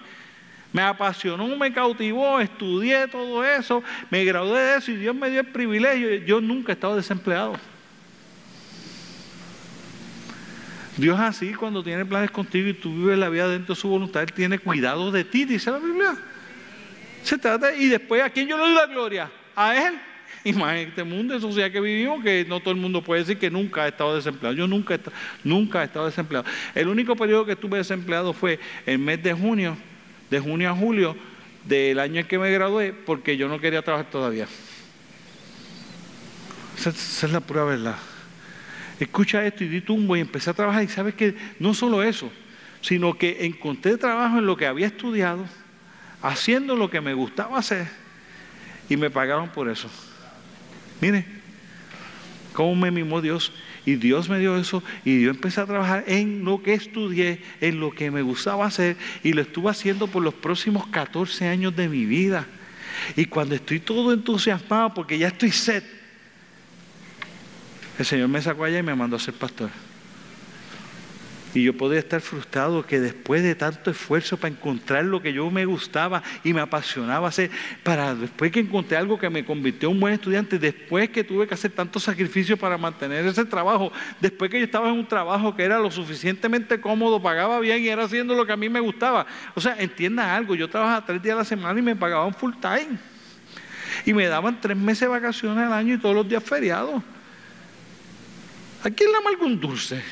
[0.72, 5.40] Me apasionó, me cautivó, estudié todo eso, me gradué de eso y Dios me dio
[5.40, 6.14] el privilegio.
[6.24, 7.58] Yo nunca he estado desempleado.
[10.96, 14.22] Dios así, cuando tiene planes contigo y tú vives la vida dentro de su voluntad,
[14.22, 16.16] Él tiene cuidado de ti, dice la Biblia.
[17.22, 19.30] Se trata, y después, ¿a quién yo le doy la gloria?
[19.56, 19.98] A Él.
[20.44, 23.50] Imagínate este mundo de sociedad que vivimos, que no todo el mundo puede decir que
[23.50, 24.56] nunca ha estado desempleado.
[24.56, 24.98] Yo nunca,
[25.44, 26.44] nunca he estado desempleado.
[26.74, 29.76] El único periodo que estuve desempleado fue el mes de junio,
[30.30, 31.16] de junio a julio
[31.64, 34.48] del año en que me gradué, porque yo no quería trabajar todavía.
[36.76, 37.96] Esa, es la pura verdad.
[39.00, 42.30] Escucha esto y di tumbo y empecé a trabajar y sabes que no solo eso,
[42.80, 45.44] sino que encontré trabajo en lo que había estudiado,
[46.20, 47.88] haciendo lo que me gustaba hacer
[48.88, 49.88] y me pagaron por eso.
[51.00, 51.24] Mire,
[52.52, 53.52] cómo me mimó Dios.
[53.84, 57.80] Y Dios me dio eso y yo empecé a trabajar en lo que estudié, en
[57.80, 61.88] lo que me gustaba hacer y lo estuve haciendo por los próximos 14 años de
[61.88, 62.46] mi vida.
[63.16, 65.84] Y cuando estoy todo entusiasmado porque ya estoy set,
[67.98, 69.70] el Señor me sacó allá y me mandó a ser pastor.
[71.54, 75.50] Y yo podía estar frustrado que después de tanto esfuerzo para encontrar lo que yo
[75.50, 77.50] me gustaba y me apasionaba hacer,
[77.82, 81.46] para después que encontré algo que me convirtió en un buen estudiante, después que tuve
[81.46, 85.54] que hacer tanto sacrificio para mantener ese trabajo, después que yo estaba en un trabajo
[85.54, 88.80] que era lo suficientemente cómodo, pagaba bien y era haciendo lo que a mí me
[88.80, 89.26] gustaba.
[89.54, 92.54] O sea, entienda algo, yo trabajaba tres días a la semana y me pagaban full
[92.60, 92.98] time.
[94.06, 97.02] Y me daban tres meses de vacaciones al año y todos los días feriados.
[98.84, 100.02] ¿A quién le ama algún dulce?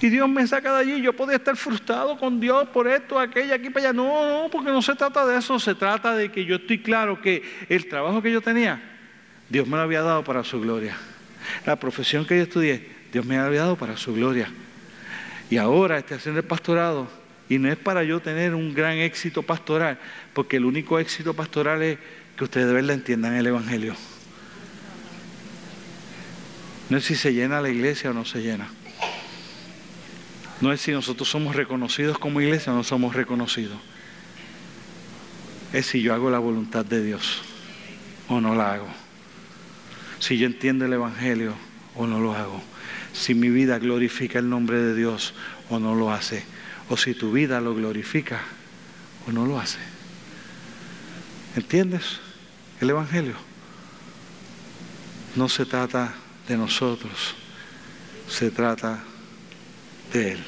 [0.00, 1.02] Y Dios me saca de allí.
[1.02, 3.92] Yo podía estar frustrado con Dios por esto, aquello, aquí, para allá.
[3.92, 5.58] No, no, porque no se trata de eso.
[5.58, 8.80] Se trata de que yo estoy claro que el trabajo que yo tenía,
[9.48, 10.96] Dios me lo había dado para su gloria.
[11.64, 14.50] La profesión que yo estudié, Dios me había dado para su gloria.
[15.48, 17.08] Y ahora estoy haciendo el pastorado.
[17.48, 19.98] Y no es para yo tener un gran éxito pastoral,
[20.32, 21.98] porque el único éxito pastoral es
[22.36, 23.94] que ustedes de verdad entiendan el Evangelio.
[26.88, 28.68] No es si se llena la iglesia o no se llena.
[30.60, 33.78] No es si nosotros somos reconocidos como iglesia o no somos reconocidos.
[35.72, 37.42] Es si yo hago la voluntad de Dios
[38.28, 38.88] o no la hago.
[40.20, 41.54] Si yo entiendo el Evangelio
[41.94, 42.62] o no lo hago.
[43.12, 45.34] Si mi vida glorifica el nombre de Dios
[45.68, 46.44] o no lo hace.
[46.88, 48.40] O si tu vida lo glorifica
[49.26, 49.78] o no lo hace.
[51.56, 52.20] ¿Entiendes
[52.80, 53.34] el Evangelio?
[55.34, 56.14] No se trata
[56.48, 57.34] de nosotros,
[58.28, 59.02] se trata
[60.12, 60.44] de Él.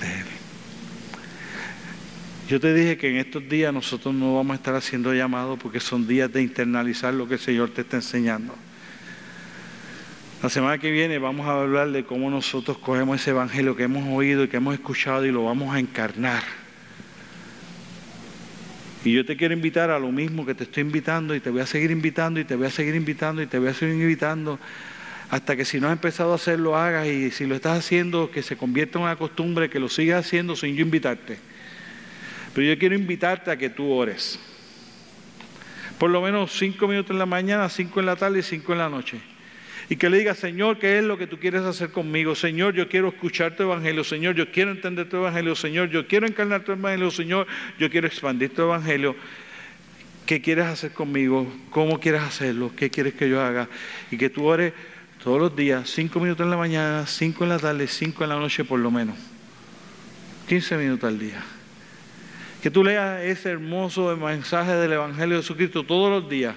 [0.00, 0.26] De Él.
[2.48, 5.78] Yo te dije que en estos días nosotros no vamos a estar haciendo llamados porque
[5.78, 8.54] son días de internalizar lo que el Señor te está enseñando.
[10.42, 14.08] La semana que viene vamos a hablar de cómo nosotros cogemos ese evangelio que hemos
[14.08, 16.42] oído y que hemos escuchado y lo vamos a encarnar.
[19.04, 21.62] Y yo te quiero invitar a lo mismo que te estoy invitando y te voy
[21.62, 24.58] a seguir invitando y te voy a seguir invitando y te voy a seguir invitando
[25.30, 28.42] hasta que si no has empezado a hacerlo, hagas y si lo estás haciendo, que
[28.42, 31.38] se convierta en una costumbre, que lo sigas haciendo sin yo invitarte.
[32.52, 34.40] Pero yo quiero invitarte a que tú ores.
[35.98, 38.78] Por lo menos cinco minutos en la mañana, cinco en la tarde y cinco en
[38.78, 39.20] la noche.
[39.90, 42.36] Y que le diga, Señor, ¿qué es lo que tú quieres hacer conmigo?
[42.36, 44.04] Señor, yo quiero escuchar tu evangelio.
[44.04, 45.56] Señor, yo quiero entender tu evangelio.
[45.56, 47.10] Señor, yo quiero encarnar tu evangelio.
[47.10, 49.16] Señor, yo quiero expandir tu evangelio.
[50.26, 51.52] ¿Qué quieres hacer conmigo?
[51.70, 52.70] ¿Cómo quieres hacerlo?
[52.76, 53.68] ¿Qué quieres que yo haga?
[54.12, 54.72] Y que tú ores
[55.24, 58.36] todos los días, cinco minutos en la mañana, cinco en la tarde, cinco en la
[58.36, 59.16] noche por lo menos.
[60.46, 61.42] 15 minutos al día.
[62.62, 66.54] Que tú leas ese hermoso mensaje del Evangelio de Jesucristo todos los días.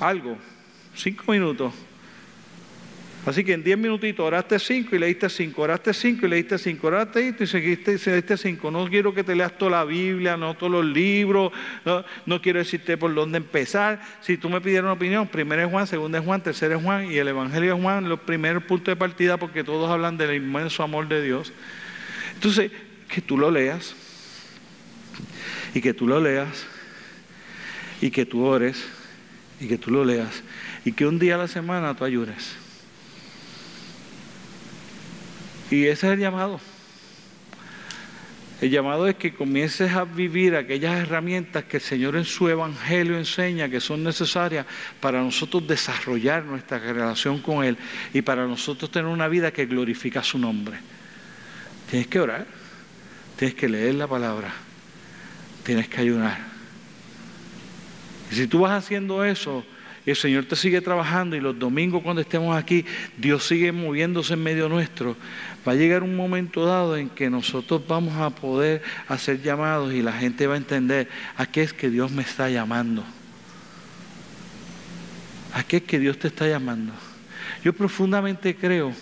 [0.00, 0.38] Algo,
[0.94, 1.74] cinco minutos.
[3.26, 6.86] Así que en diez minutitos oraste cinco y leíste cinco, oraste cinco y leíste cinco,
[6.86, 8.70] oraste y seguiste y leíste cinco.
[8.70, 11.52] No quiero que te leas toda la Biblia, no todos los libros,
[12.24, 14.00] no, quiero decirte por dónde empezar.
[14.20, 17.10] Si tú me pidieras una opinión, primero es Juan, segundo es Juan, tercero es Juan
[17.10, 20.84] y el Evangelio es Juan, los primeros puntos de partida porque todos hablan del inmenso
[20.84, 21.52] amor de Dios.
[22.34, 22.70] Entonces,
[23.08, 23.96] que tú lo leas
[25.74, 26.64] y que tú lo leas
[28.00, 28.86] y que tú ores
[29.58, 30.44] y que tú lo leas
[30.84, 32.65] y que un día a la semana tú ayudes.
[35.70, 36.60] Y ese es el llamado.
[38.60, 43.18] El llamado es que comiences a vivir aquellas herramientas que el Señor en su Evangelio
[43.18, 44.64] enseña que son necesarias
[44.98, 47.76] para nosotros desarrollar nuestra relación con Él
[48.14, 50.78] y para nosotros tener una vida que glorifica su nombre.
[51.90, 52.46] Tienes que orar,
[53.36, 54.54] tienes que leer la palabra,
[55.62, 56.38] tienes que ayunar.
[58.30, 59.66] Y si tú vas haciendo eso,
[60.10, 62.84] el Señor te sigue trabajando y los domingos cuando estemos aquí,
[63.16, 65.16] Dios sigue moviéndose en medio nuestro.
[65.66, 70.02] Va a llegar un momento dado en que nosotros vamos a poder hacer llamados y
[70.02, 73.04] la gente va a entender a qué es que Dios me está llamando.
[75.52, 76.92] ¿A qué es que Dios te está llamando?
[77.64, 78.92] Yo profundamente creo,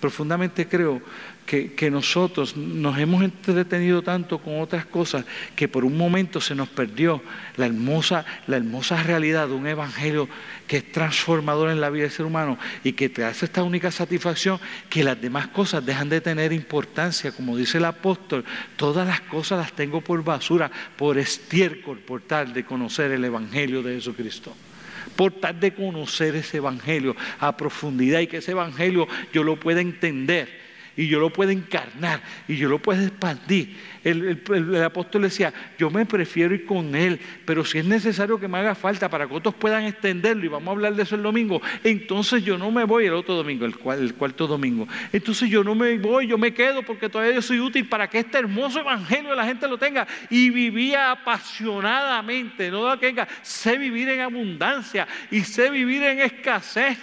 [0.00, 1.02] profundamente creo
[1.48, 5.24] que, nosotros nos hemos entretenido tanto con otras cosas
[5.56, 7.22] que por un momento se nos perdió
[7.56, 10.28] la hermosa, la hermosa realidad de un evangelio
[10.66, 13.90] que es transformador en la vida del ser humano y que te hace esta única
[13.90, 17.32] satisfacción que las demás cosas dejan de tener importancia.
[17.32, 18.44] Como dice el apóstol,
[18.76, 23.82] todas las cosas las tengo por basura, por estiércol, por tal de conocer el evangelio
[23.82, 24.54] de Jesucristo
[25.16, 29.80] por tal de conocer ese evangelio a profundidad y que ese evangelio yo lo pueda
[29.80, 30.57] entender
[30.98, 33.72] y yo lo puedo encarnar y yo lo puedo expandir.
[34.02, 38.58] El, apóstol decía, yo me prefiero ir con él, pero si es necesario que me
[38.58, 41.62] haga falta para que otros puedan extenderlo, y vamos a hablar de eso el domingo,
[41.84, 44.88] entonces yo no me voy el otro domingo, el, el cuarto domingo.
[45.12, 48.18] Entonces yo no me voy, yo me quedo porque todavía yo soy útil para que
[48.18, 50.04] este hermoso evangelio la gente lo tenga.
[50.30, 56.98] Y vivía apasionadamente, no que venga, sé vivir en abundancia y sé vivir en escasez.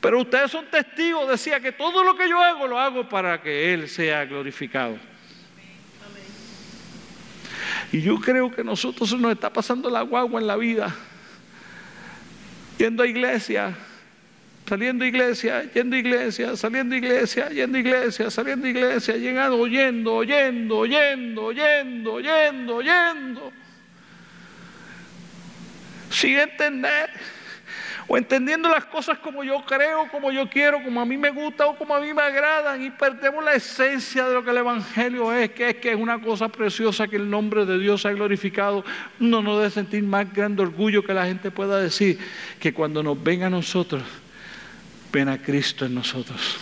[0.00, 3.74] Pero ustedes son testigos, decía que todo lo que yo hago lo hago para que
[3.74, 4.98] Él sea glorificado.
[7.92, 10.94] Y yo creo que nosotros nos está pasando la guagua en la vida.
[12.78, 13.76] Yendo a iglesia,
[14.66, 19.16] saliendo a iglesia, yendo a iglesia, saliendo a iglesia, yendo a iglesia, saliendo a iglesia,
[19.16, 23.52] llegando, oyendo, oyendo, oyendo, oyendo, oyendo, oyendo.
[26.10, 27.10] Sin entender
[28.12, 31.68] o entendiendo las cosas como yo creo, como yo quiero, como a mí me gusta
[31.68, 35.32] o como a mí me agradan y perdemos la esencia de lo que el Evangelio
[35.32, 38.84] es, que es que es una cosa preciosa que el nombre de Dios ha glorificado.
[39.20, 42.18] No debe sentir más grande orgullo que la gente pueda decir
[42.58, 44.02] que cuando nos ven a nosotros,
[45.12, 46.58] ven a Cristo en nosotros.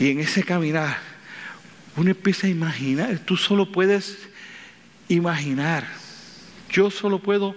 [0.00, 0.98] Y en ese caminar,
[1.94, 4.18] uno empieza a imaginar, tú solo puedes
[5.06, 5.86] imaginar,
[6.72, 7.54] yo solo puedo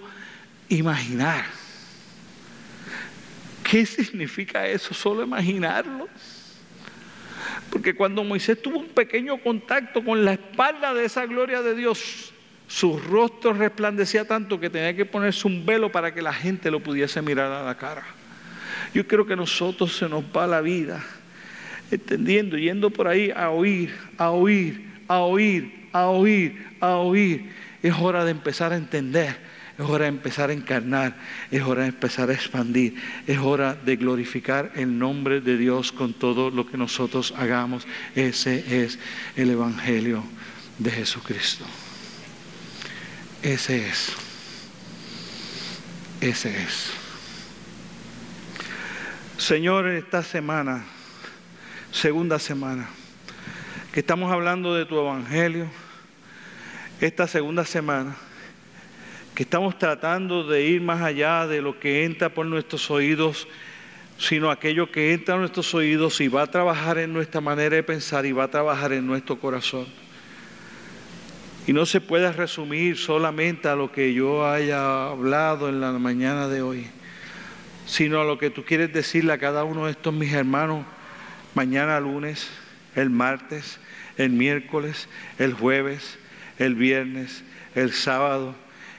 [0.68, 1.61] imaginar
[3.72, 4.92] ¿Qué significa eso?
[4.92, 6.06] Solo imaginarlo.
[7.70, 12.34] Porque cuando Moisés tuvo un pequeño contacto con la espalda de esa gloria de Dios,
[12.68, 16.80] su rostro resplandecía tanto que tenía que ponerse un velo para que la gente lo
[16.80, 18.04] pudiese mirar a la cara.
[18.92, 21.02] Yo creo que a nosotros se nos va la vida
[21.90, 27.50] entendiendo, yendo por ahí a oír, a oír, a oír, a oír, a oír.
[27.82, 29.34] Es hora de empezar a entender
[29.82, 31.16] es hora de empezar a encarnar,
[31.50, 32.94] es hora de empezar a expandir,
[33.26, 37.86] es hora de glorificar el nombre de Dios con todo lo que nosotros hagamos.
[38.14, 38.98] Ese es
[39.34, 40.22] el Evangelio
[40.78, 41.64] de Jesucristo.
[43.42, 44.12] Ese es.
[46.20, 46.92] Ese es.
[49.36, 50.84] Señor, esta semana,
[51.90, 52.88] segunda semana,
[53.92, 55.66] que estamos hablando de tu Evangelio,
[57.00, 58.14] esta segunda semana,
[59.42, 63.48] estamos tratando de ir más allá de lo que entra por nuestros oídos,
[64.16, 67.82] sino aquello que entra en nuestros oídos y va a trabajar en nuestra manera de
[67.82, 69.86] pensar y va a trabajar en nuestro corazón.
[71.66, 76.48] Y no se puede resumir solamente a lo que yo haya hablado en la mañana
[76.48, 76.86] de hoy,
[77.86, 80.84] sino a lo que tú quieres decirle a cada uno de estos mis hermanos
[81.54, 82.48] mañana lunes,
[82.94, 83.78] el martes,
[84.16, 86.18] el miércoles, el jueves,
[86.58, 88.54] el viernes, el sábado,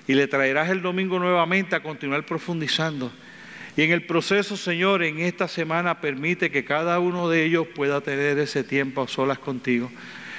[0.08, 3.12] y le traerás el domingo nuevamente a continuar profundizando.
[3.76, 8.02] Y en el proceso, Señor, en esta semana permite que cada uno de ellos pueda
[8.02, 9.90] tener ese tiempo a solas contigo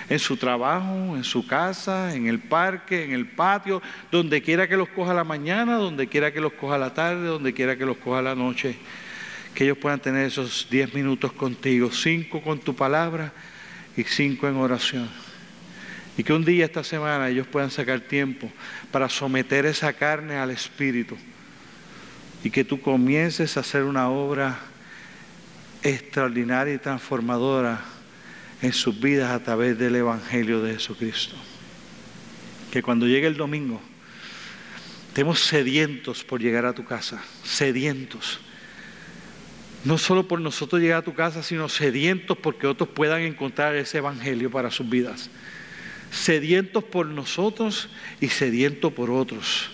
[0.08, 4.76] en su trabajo, en su casa, en el parque, en el patio, donde quiera que
[4.76, 7.96] los coja la mañana, donde quiera que los coja la tarde, donde quiera que los
[7.96, 8.76] coja la noche.
[9.54, 13.32] Que ellos puedan tener esos diez minutos contigo, cinco con tu palabra
[13.96, 15.23] y cinco en oración.
[16.16, 18.50] Y que un día esta semana ellos puedan sacar tiempo
[18.92, 21.16] para someter esa carne al Espíritu.
[22.44, 24.58] Y que tú comiences a hacer una obra
[25.82, 27.80] extraordinaria y transformadora
[28.62, 31.36] en sus vidas a través del Evangelio de Jesucristo.
[32.70, 33.80] Que cuando llegue el domingo,
[35.08, 38.40] estemos sedientos por llegar a tu casa, sedientos.
[39.84, 43.98] No solo por nosotros llegar a tu casa, sino sedientos porque otros puedan encontrar ese
[43.98, 45.28] Evangelio para sus vidas.
[46.14, 47.88] Sedientos por nosotros
[48.20, 49.70] y sedientos por otros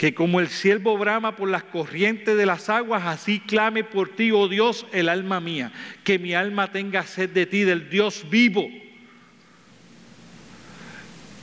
[0.00, 4.30] que como el siervo brama por las corrientes de las aguas, así clame por ti,
[4.32, 5.72] oh Dios, el alma mía,
[6.04, 8.66] que mi alma tenga sed de ti, del Dios vivo.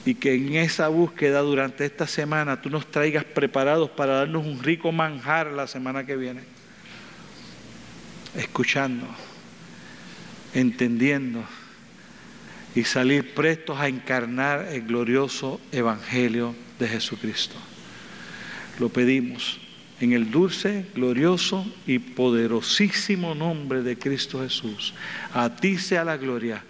[0.08, 4.64] Y que en esa búsqueda durante esta semana tú nos traigas preparados para darnos un
[4.64, 6.42] rico manjar la semana que viene.
[8.36, 9.06] Escuchando,
[10.56, 11.44] entendiendo
[12.78, 17.55] y salir prestos a encarnar el glorioso Evangelio de Jesucristo.
[18.78, 19.59] Lo pedimos
[19.99, 24.93] en el dulce, glorioso y poderosísimo nombre de Cristo Jesús.
[25.34, 26.63] A ti sea la gloria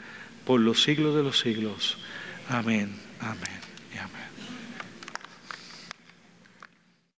[0.46, 1.98] por los siglos de los siglos.
[2.48, 2.96] Amén.
[3.20, 3.57] Amén.